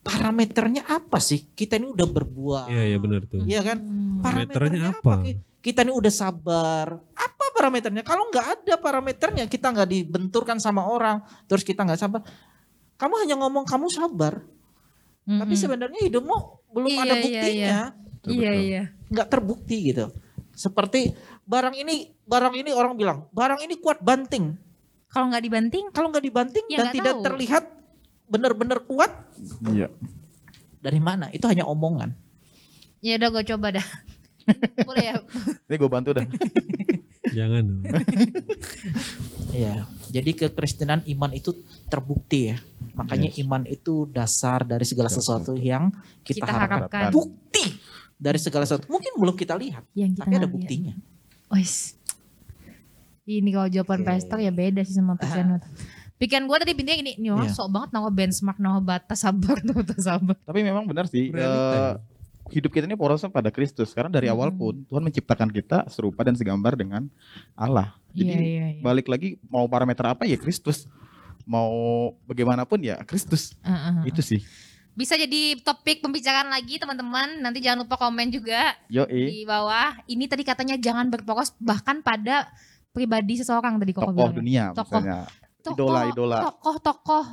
parameternya 0.08 0.84
apa 0.84 1.20
sih? 1.20 1.44
Kita 1.52 1.76
ini 1.76 1.92
udah 1.92 2.08
berbuah. 2.08 2.64
Iya 2.68 2.84
iya 2.86 2.98
benar 2.98 3.22
tuh. 3.24 3.44
Iya 3.44 3.62
kan? 3.62 3.78
Hmm. 3.78 4.24
Parameternya 4.24 4.82
apa? 4.90 5.14
Ki- 5.22 5.44
Kita 5.58 5.84
ini 5.84 5.92
udah 5.92 6.10
sabar. 6.10 6.88
Apa 7.12 7.46
parameternya? 7.52 8.00
Kalau 8.02 8.32
nggak 8.32 8.48
ada 8.56 8.74
parameternya, 8.78 9.46
kita 9.46 9.70
nggak 9.70 9.90
dibenturkan 9.90 10.58
sama 10.58 10.88
orang, 10.88 11.20
terus 11.46 11.62
kita 11.62 11.84
nggak 11.84 12.00
sabar. 12.00 12.24
Kamu 12.96 13.14
hanya 13.20 13.36
ngomong 13.36 13.62
kamu 13.62 13.92
sabar, 13.92 14.42
tapi 15.22 15.54
Mm-mm. 15.54 15.60
sebenarnya 15.60 16.02
hidupmu 16.02 16.36
belum 16.72 16.90
Iya, 16.90 17.00
ada 17.00 17.14
iya, 17.14 17.22
buktinya, 17.22 17.78
Iya 18.26 18.50
betul. 18.50 18.64
iya. 18.64 18.84
nggak 19.06 19.28
terbukti 19.28 19.78
gitu. 19.92 20.06
Seperti 20.50 21.14
barang 21.44 21.76
ini, 21.76 22.10
barang 22.24 22.56
ini 22.56 22.72
orang 22.74 22.98
bilang, 22.98 23.30
barang 23.30 23.62
ini 23.62 23.78
kuat 23.78 24.02
banting. 24.02 24.58
Kalau 25.08 25.30
nggak 25.30 25.44
dibanting, 25.44 25.86
Kalau 25.92 26.10
nggak 26.10 26.26
dibanting 26.26 26.66
Ya, 26.68 26.78
dan 26.82 26.86
tidak 26.90 27.14
tahu. 27.20 27.26
terlihat 27.30 27.64
benar-benar 28.28 28.84
kuat, 28.84 29.12
Iya. 29.66 29.88
dari 30.78 31.00
mana? 31.00 31.28
Itu 31.30 31.48
hanya 31.48 31.64
omongan. 31.64 32.14
ya 32.98 33.16
udah 33.16 33.30
gue 33.30 33.44
coba 33.48 33.68
dah. 33.74 33.88
Boleh 34.88 35.06
ya? 35.06 35.14
Ini 35.64 35.76
gue 35.76 35.90
bantu 35.90 36.10
dah. 36.12 36.26
Jangan 37.38 37.62
dong. 37.64 37.82
Iya. 39.48 39.88
Jadi 40.08 40.32
kekristenan 40.36 41.02
iman 41.08 41.32
itu 41.32 41.56
terbukti 41.88 42.52
ya. 42.52 42.58
Makanya 42.94 43.30
Yes. 43.32 43.42
iman 43.42 43.64
itu 43.66 44.06
dasar 44.08 44.62
dari 44.62 44.84
segala 44.84 45.08
sesuatu 45.08 45.54
yang 45.54 45.90
kita, 46.22 46.44
Kita 46.44 46.52
harapkan. 46.52 46.78
harapkan. 46.86 47.10
Bukti 47.10 47.66
dari 48.14 48.38
segala 48.38 48.64
sesuatu. 48.64 48.86
Mungkin 48.88 49.16
belum 49.16 49.34
kita 49.34 49.56
lihat, 49.56 49.84
Yang 49.94 50.12
kita 50.14 50.20
tapi 50.20 50.30
ada 50.30 50.38
nggak 50.38 50.44
lihat. 50.44 50.54
buktinya. 50.54 50.94
Wes. 51.50 51.96
Ini 53.24 53.50
kalau 53.50 53.68
jawaban 53.68 54.02
Oke. 54.02 54.08
pastor 54.10 54.38
ya 54.40 54.52
beda 54.52 54.82
sih 54.82 54.96
sama 54.96 55.16
pasien. 55.16 55.60
Pikiran 56.18 56.44
gue 56.44 56.58
tadi 56.58 56.74
pintunya 56.74 56.98
gini, 56.98 57.14
nih 57.16 57.30
orang 57.30 57.46
Iya. 57.46 57.56
sok 57.56 57.70
banget 57.70 57.90
nama 57.92 58.10
benchmark, 58.10 58.58
nama 58.58 58.80
batas 58.80 59.22
sabar, 59.22 59.56
nama 59.62 59.80
batas 59.80 60.02
sabar. 60.04 60.36
Tapi 60.36 60.60
memang 60.62 60.84
benar 60.84 61.06
sih. 61.06 61.30
Realita 61.30 61.78
eh, 61.78 61.94
hidup 62.50 62.72
kita 62.72 62.84
ini 62.84 62.96
porosnya 62.96 63.28
pada 63.28 63.48
Kristus. 63.48 63.92
Karena 63.92 64.10
dari 64.10 64.26
awal 64.26 64.50
Hmm. 64.50 64.58
pun 64.58 64.74
Tuhan 64.84 65.04
menciptakan 65.04 65.48
kita 65.48 65.86
serupa 65.88 66.22
dan 66.22 66.34
segambar 66.34 66.74
dengan 66.74 67.06
Allah. 67.54 67.94
Jadi 68.12 68.28
Iya 68.28 68.42
iya 68.42 68.66
iya. 68.72 68.82
balik 68.82 69.06
lagi 69.06 69.38
mau 69.46 69.66
parameter 69.66 70.04
apa 70.08 70.24
ya 70.24 70.36
Kristus. 70.36 70.90
Mau 71.44 71.70
bagaimanapun 72.26 72.82
ya 72.82 72.98
Kristus. 73.04 73.54
Heeh. 73.62 74.10
Itu 74.10 74.20
sih. 74.20 74.42
Bisa 74.92 75.14
jadi 75.14 75.62
topik 75.62 76.02
pembicaraan 76.02 76.50
lagi 76.50 76.76
teman-teman. 76.76 77.38
Nanti 77.38 77.62
jangan 77.62 77.86
lupa 77.86 77.96
komen 77.96 78.34
juga 78.34 78.74
Yo 78.88 79.06
di 79.06 79.46
bawah. 79.46 79.94
Ini 80.04 80.26
tadi 80.26 80.42
katanya 80.42 80.76
jangan 80.76 81.08
berfokus 81.08 81.54
bahkan 81.58 82.02
pada 82.02 82.50
pribadi 82.90 83.38
seseorang 83.38 83.78
tadi 83.78 83.94
kok 83.94 84.02
tokoh 84.04 84.34
dunia 84.34 84.74
Tokoh. 84.74 84.98
misalnya. 84.98 85.30
Tokoh, 85.68 85.76
Idola, 85.76 86.02
idola. 86.06 86.38
Tokoh-tokoh 86.46 87.26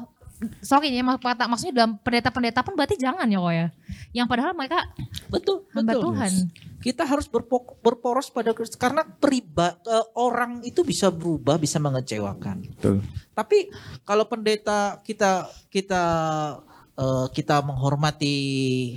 sorry 0.61 0.91
nih 0.91 1.01
mak- 1.01 1.23
kata- 1.23 1.47
maksudnya 1.47 1.85
dalam 1.85 1.97
pendeta-pendeta 1.97 2.61
pun 2.61 2.75
berarti 2.75 2.99
jangan 2.99 3.25
ya 3.25 3.39
kok 3.39 3.55
ya. 3.55 3.67
Yang 4.13 4.27
padahal 4.29 4.53
mereka 4.53 4.79
Betul, 5.31 5.65
hamba 5.73 5.95
betul. 5.95 6.03
Tuhan. 6.11 6.33
Kita 6.79 7.03
harus 7.03 7.25
berpok- 7.25 7.81
berporos 7.81 8.29
pada 8.29 8.53
Kristus 8.53 8.77
karena 8.77 9.07
periba 9.07 9.79
eh, 9.81 10.07
orang 10.15 10.61
itu 10.63 10.85
bisa 10.85 11.09
berubah, 11.09 11.57
bisa 11.57 11.79
mengecewakan. 11.79 12.67
Betul. 12.67 13.01
Tapi 13.33 13.71
kalau 14.03 14.27
pendeta 14.27 15.01
kita 15.01 15.49
kita 15.71 16.03
eh, 16.93 17.27
kita 17.31 17.65
menghormati 17.65 18.37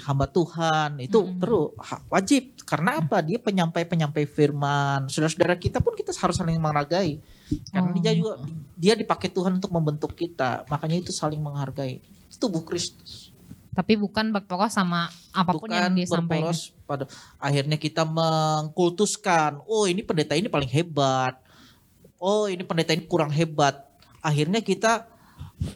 hamba 0.03 0.27
Tuhan 0.27 0.99
itu 0.99 1.21
perlu 1.33 1.71
ha- 1.79 2.03
wajib 2.09 2.59
karena 2.65 2.99
apa 2.99 3.23
dia 3.23 3.39
penyampai-penyampai 3.39 4.25
firman 4.27 5.07
saudara-saudara 5.07 5.55
kita 5.55 5.79
pun 5.79 5.95
kita 5.95 6.11
harus 6.11 6.35
saling 6.35 6.59
menghargai 6.59 7.23
karena 7.71 7.89
Oh. 7.89 7.99
dia 7.99 8.13
juga 8.13 8.33
dia 8.75 8.93
dipakai 8.93 9.29
Tuhan 9.29 9.57
untuk 9.57 9.71
membentuk 9.71 10.11
kita 10.13 10.67
makanya 10.67 10.99
itu 10.99 11.11
saling 11.11 11.39
menghargai 11.39 11.99
itu 12.03 12.35
tubuh 12.37 12.61
Kristus 12.61 13.31
Tapi 13.71 13.93
bukan 13.93 14.33
berporos 14.33 14.73
sama 14.73 15.05
apa 15.29 15.53
pun 15.53 15.69
yang 15.69 15.93
bukan 15.93 16.01
disampaikan. 16.01 16.49
berporos 16.49 16.73
pada 16.89 17.05
akhirnya 17.37 17.77
kita 17.77 18.03
mengkultuskan 18.09 19.61
oh 19.69 19.85
ini 19.85 20.01
pendeta 20.01 20.33
ini 20.33 20.49
paling 20.49 20.67
hebat 20.67 21.37
oh 22.17 22.49
ini 22.49 22.65
pendeta 22.65 22.97
ini 22.97 23.05
kurang 23.05 23.29
hebat 23.29 23.85
akhirnya 24.19 24.65
kita 24.65 25.05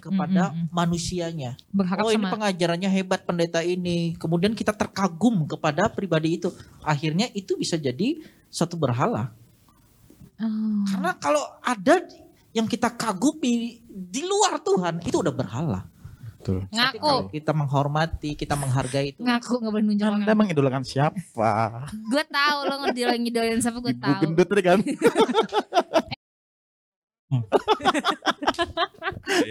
kepada 0.01 0.49
Mm, 0.49 0.57
mm, 0.57 0.61
mm. 0.61 0.67
manusianya 0.69 1.51
Berharap 1.73 2.05
oh 2.05 2.13
ini 2.13 2.21
sama 2.21 2.33
pengajarannya 2.37 2.89
hebat 2.89 3.21
pendeta 3.25 3.61
ini 3.61 4.13
kemudian 4.17 4.53
kita 4.53 4.73
terkagum 4.73 5.45
kepada 5.49 5.89
pribadi 5.89 6.37
itu 6.37 6.49
akhirnya 6.81 7.29
itu 7.33 7.57
bisa 7.57 7.77
jadi 7.77 8.21
satu 8.49 8.77
berhala 8.77 9.29
Oh. 10.41 10.47
Karena 11.01 11.17
kalau 11.17 11.41
ada 11.65 12.05
yang 12.53 12.69
kita 12.69 12.93
kagumi 12.93 13.81
di 13.89 14.21
luar 14.21 14.61
Tuhan 14.61 15.01
itu 15.01 15.17
udah 15.17 15.33
berhala 15.33 15.81
Betul. 16.37 16.69
Ngaku, 16.73 16.97
kalau 17.01 17.29
kita 17.29 17.53
menghormati 17.57 18.37
kita 18.37 18.53
menghargai 18.53 19.17
itu 19.17 19.25
ngaku 19.25 19.53
nggak 19.61 19.71
boleh 19.73 19.85
nunjuk 19.85 20.07
Anda 20.09 20.33
mengidolakan 20.37 20.83
siapa? 20.85 21.17
Gue 21.89 22.23
tahu 22.25 22.57
lo 22.65 22.75
ngidolain 22.85 23.61
siapa 23.61 23.77
gue 23.81 23.93
Ibu 23.93 24.01
tahu. 24.01 24.21
gendut 24.25 24.47
tadi 24.49 24.61
kan? 24.61 24.79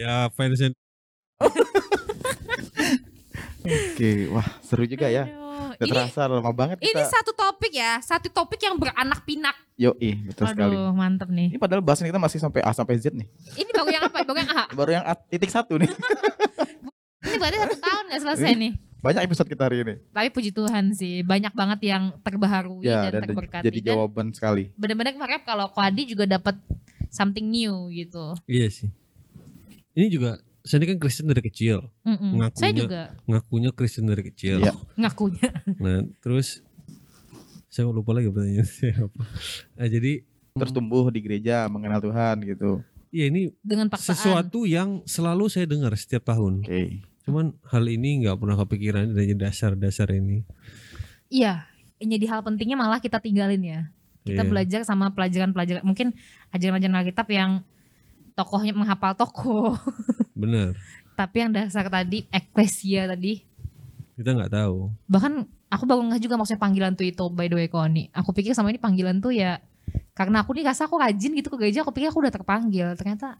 ya 0.03 0.29
fansnya 0.35 0.75
Oke, 3.61 4.11
wah 4.29 4.47
seru 4.61 4.85
juga 4.85 5.07
ya. 5.07 5.25
Aduh, 5.25 5.41
Gak 5.73 5.83
Ini 5.83 5.93
terasa 5.93 6.21
lama 6.25 6.51
banget 6.51 6.77
ini 6.79 6.93
kita. 6.93 7.09
satu 7.09 7.33
topik 7.33 7.73
ya, 7.73 8.01
satu 8.01 8.29
topik 8.29 8.59
yang 8.59 8.75
beranak 8.75 9.23
pinak. 9.23 9.57
Yoi, 9.75 10.27
betul 10.27 10.45
sekali. 10.47 10.73
Aduh, 10.73 10.93
mantep 10.93 11.29
nih. 11.29 11.49
Ini 11.51 11.59
padahal 11.59 11.81
bahasan 11.81 12.05
kita 12.05 12.17
masih 12.17 12.37
sampai 12.37 12.61
A 12.61 12.71
sampai 12.71 12.97
Z 12.97 13.11
nih. 13.11 13.29
Ini 13.55 13.71
baru 13.71 13.89
yang 13.89 14.05
apa? 14.05 14.19
Baru 14.23 14.37
yang 14.37 14.51
A. 14.51 14.65
Baru 14.79 14.91
yang 14.91 15.05
A 15.05 15.13
titik 15.15 15.49
satu 15.49 15.77
nih. 15.77 15.89
Ini 17.23 17.37
berarti 17.37 17.57
satu 17.59 17.77
tahun 17.79 18.05
gak 18.09 18.21
selesai 18.23 18.53
nih. 18.55 18.73
Banyak 18.99 19.23
episode 19.23 19.49
kita 19.49 19.63
hari 19.63 19.81
ini. 19.81 19.95
Tapi 20.07 20.29
puji 20.29 20.51
Tuhan 20.51 20.93
sih, 20.93 21.21
banyak 21.23 21.53
banget 21.55 21.81
yang 21.87 22.13
terbaharui 22.19 22.81
Ya, 22.83 23.09
dan, 23.09 23.25
dan 23.25 23.29
terberkati. 23.29 23.65
jadi 23.65 23.79
Dan 23.79 23.87
jawaban 23.87 24.27
sekali. 24.31 24.73
bener-bener 24.75 25.17
harap 25.17 25.43
kalau 25.43 25.69
Koadi 25.71 26.05
juga 26.07 26.25
dapat 26.27 26.57
something 27.09 27.45
new 27.45 27.89
gitu. 27.91 28.37
iya 28.47 28.69
sih 28.69 28.87
ini 29.91 30.07
juga 30.09 30.39
saya 30.63 30.79
ini 30.79 30.87
kan 30.89 30.99
Kristen 30.99 31.27
dari 31.27 31.41
kecil 31.41 31.89
Mm-mm. 32.03 32.37
Ngakunya- 32.39 32.57
Saya 32.57 32.73
juga 32.75 33.01
ngakunya 33.25 33.71
Kristen 33.71 34.05
dari 34.05 34.23
kecil 34.23 34.61
Iya. 34.61 34.73
ngakunya. 34.97 35.49
nah 35.83 35.99
terus 36.19 36.61
saya 37.67 37.87
lupa 37.87 38.11
lagi 38.11 38.27
pertanyaan 38.27 38.65
saya 38.65 38.95
apa 39.07 39.23
nah, 39.75 39.87
jadi 39.87 40.13
Terus 40.51 40.73
tumbuh 40.73 41.07
di 41.09 41.21
gereja, 41.21 41.65
mengenal 41.67 42.01
Tuhan 42.01 42.43
gitu. 42.43 42.83
ya 43.09 43.25
ini 43.25 43.55
dengan 43.61 43.87
paksaan. 43.87 44.13
sesuatu 44.13 44.65
yang 44.65 45.01
selalu 45.05 45.47
saya 45.47 45.65
dengar 45.65 45.95
setiap 45.95 46.27
tahun 46.27 46.61
Oke. 46.61 47.01
cuman 47.23 47.55
hal 47.65 47.85
ini 47.85 48.23
nggak 48.23 48.37
pernah 48.37 48.57
kepikiran 48.57 49.11
dari 49.11 49.33
dasar-dasar 49.33 50.11
ini 50.13 50.43
Iya, 51.27 51.63
jadi 51.97 52.27
hal 52.27 52.43
pentingnya 52.43 52.75
malah 52.75 52.99
kita 52.99 53.19
tinggalin 53.19 53.63
ya. 53.63 53.81
Kita 54.21 54.43
Iya. 54.43 54.51
belajar 54.51 54.81
sama 54.83 55.11
pelajaran-pelajaran 55.11 55.81
mungkin 55.81 56.11
ajaran-ajaran 56.51 56.99
Alkitab 56.99 57.31
yang 57.31 57.63
tokohnya 58.33 58.73
menghafal 58.73 59.15
tokoh, 59.15 59.79
bener 60.41 60.69
tapi 61.15 61.37
yang 61.45 61.53
dasar 61.53 61.87
tadi 61.93 62.25
eklesia 62.33 63.05
tadi 63.05 63.45
kita 64.17 64.33
nggak 64.37 64.53
tahu 64.53 64.89
bahkan 65.05 65.45
aku 65.71 65.85
baru 65.87 66.03
nggak 66.11 66.21
juga 66.21 66.35
maksudnya 66.37 66.61
panggilan 66.61 66.93
tuh 66.99 67.07
itu 67.07 67.25
by 67.31 67.47
the 67.47 67.57
way 67.57 67.69
Koni. 67.71 68.11
Aku 68.11 68.35
pikir 68.35 68.53
sama 68.53 68.75
ini 68.75 68.83
panggilan 68.83 69.23
tuh 69.23 69.33
ya 69.33 69.63
karena 70.13 70.43
aku 70.45 70.53
nih 70.53 70.67
rasa 70.67 70.91
aku 70.91 70.99
rajin 71.01 71.33
gitu 71.33 71.49
ke 71.49 71.57
gereja, 71.57 71.87
aku 71.87 71.95
pikir 71.95 72.11
aku 72.11 72.21
udah 72.21 72.35
terpanggil. 72.35 72.93
Ternyata 72.99 73.39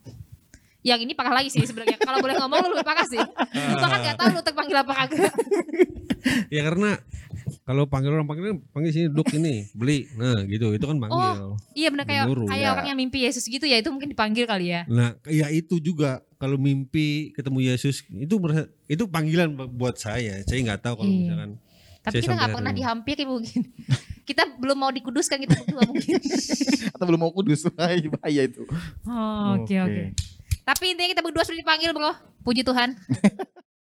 yang 0.81 0.97
ini 1.03 1.13
parah 1.13 1.37
lagi 1.37 1.53
sih 1.53 1.61
sebenarnya. 1.61 2.01
Kalau 2.01 2.25
boleh 2.25 2.41
ngomong 2.41 2.59
lu 2.65 2.69
lebih 2.73 2.87
parah 2.89 3.05
sih. 3.05 3.21
Lu 3.21 3.77
bahkan 3.77 4.01
gak 4.01 4.17
tahu 4.17 4.29
lu 4.33 4.41
terpanggil 4.41 4.77
apa 4.81 4.93
kagak. 5.05 5.35
ya 6.55 6.65
karena 6.65 6.97
kalau 7.67 7.85
panggil 7.85 8.17
orang 8.17 8.25
panggil 8.25 8.63
panggil 8.73 8.91
sini 8.95 9.07
duk 9.11 9.29
ini 9.35 9.67
beli 9.73 10.07
nah 10.15 10.45
gitu 10.47 10.71
itu 10.77 10.85
kan 10.85 10.97
panggil 11.01 11.57
Iya 11.75 11.89
benar 11.93 12.05
kayak 12.07 12.25
kayak 12.47 12.67
ya. 12.67 12.71
orang 12.77 12.87
yang 12.93 12.99
mimpi 12.99 13.25
Yesus 13.25 13.45
gitu 13.49 13.65
ya 13.65 13.81
itu 13.81 13.89
mungkin 13.89 14.13
dipanggil 14.13 14.45
kali 14.45 14.71
ya. 14.71 14.85
nah 14.87 15.17
ya 15.27 15.49
itu 15.49 15.81
juga 15.81 16.21
kalau 16.41 16.57
mimpi 16.57 17.07
ketemu 17.31 17.69
Yesus 17.69 18.01
itu 18.09 18.35
merasa 18.35 18.65
itu 18.87 19.05
panggilan 19.05 19.47
buat 19.71 19.95
saya 19.95 20.41
saya 20.43 20.59
nggak 20.59 20.81
tahu 20.81 20.95
kalau 20.99 21.07
Iya. 21.07 21.21
misalkan 21.23 21.51
Tapi 22.01 22.17
Saya 22.17 22.23
kita 22.25 22.33
nggak 22.35 22.53
pernah 22.57 22.73
ini. 22.73 22.79
dihampiri 22.81 23.25
mungkin. 23.29 23.61
kita 24.25 24.43
belum 24.57 24.73
mau 24.75 24.89
dikuduskan 24.89 25.37
kita 25.37 25.53
berdua 25.61 25.85
mungkin. 25.85 26.17
Atau 26.97 27.05
belum 27.05 27.21
mau 27.21 27.29
kudus. 27.29 27.61
Bahaya 28.17 28.49
itu. 28.49 28.65
Oh, 29.05 29.61
Oke 29.61 29.77
oke. 29.77 30.17
Tapi 30.65 30.85
intinya 30.89 31.13
kita 31.13 31.21
berdua 31.21 31.45
sudah 31.45 31.61
dipanggil 31.61 31.93
bro. 31.93 32.17
Puji 32.41 32.65
Tuhan. 32.65 32.97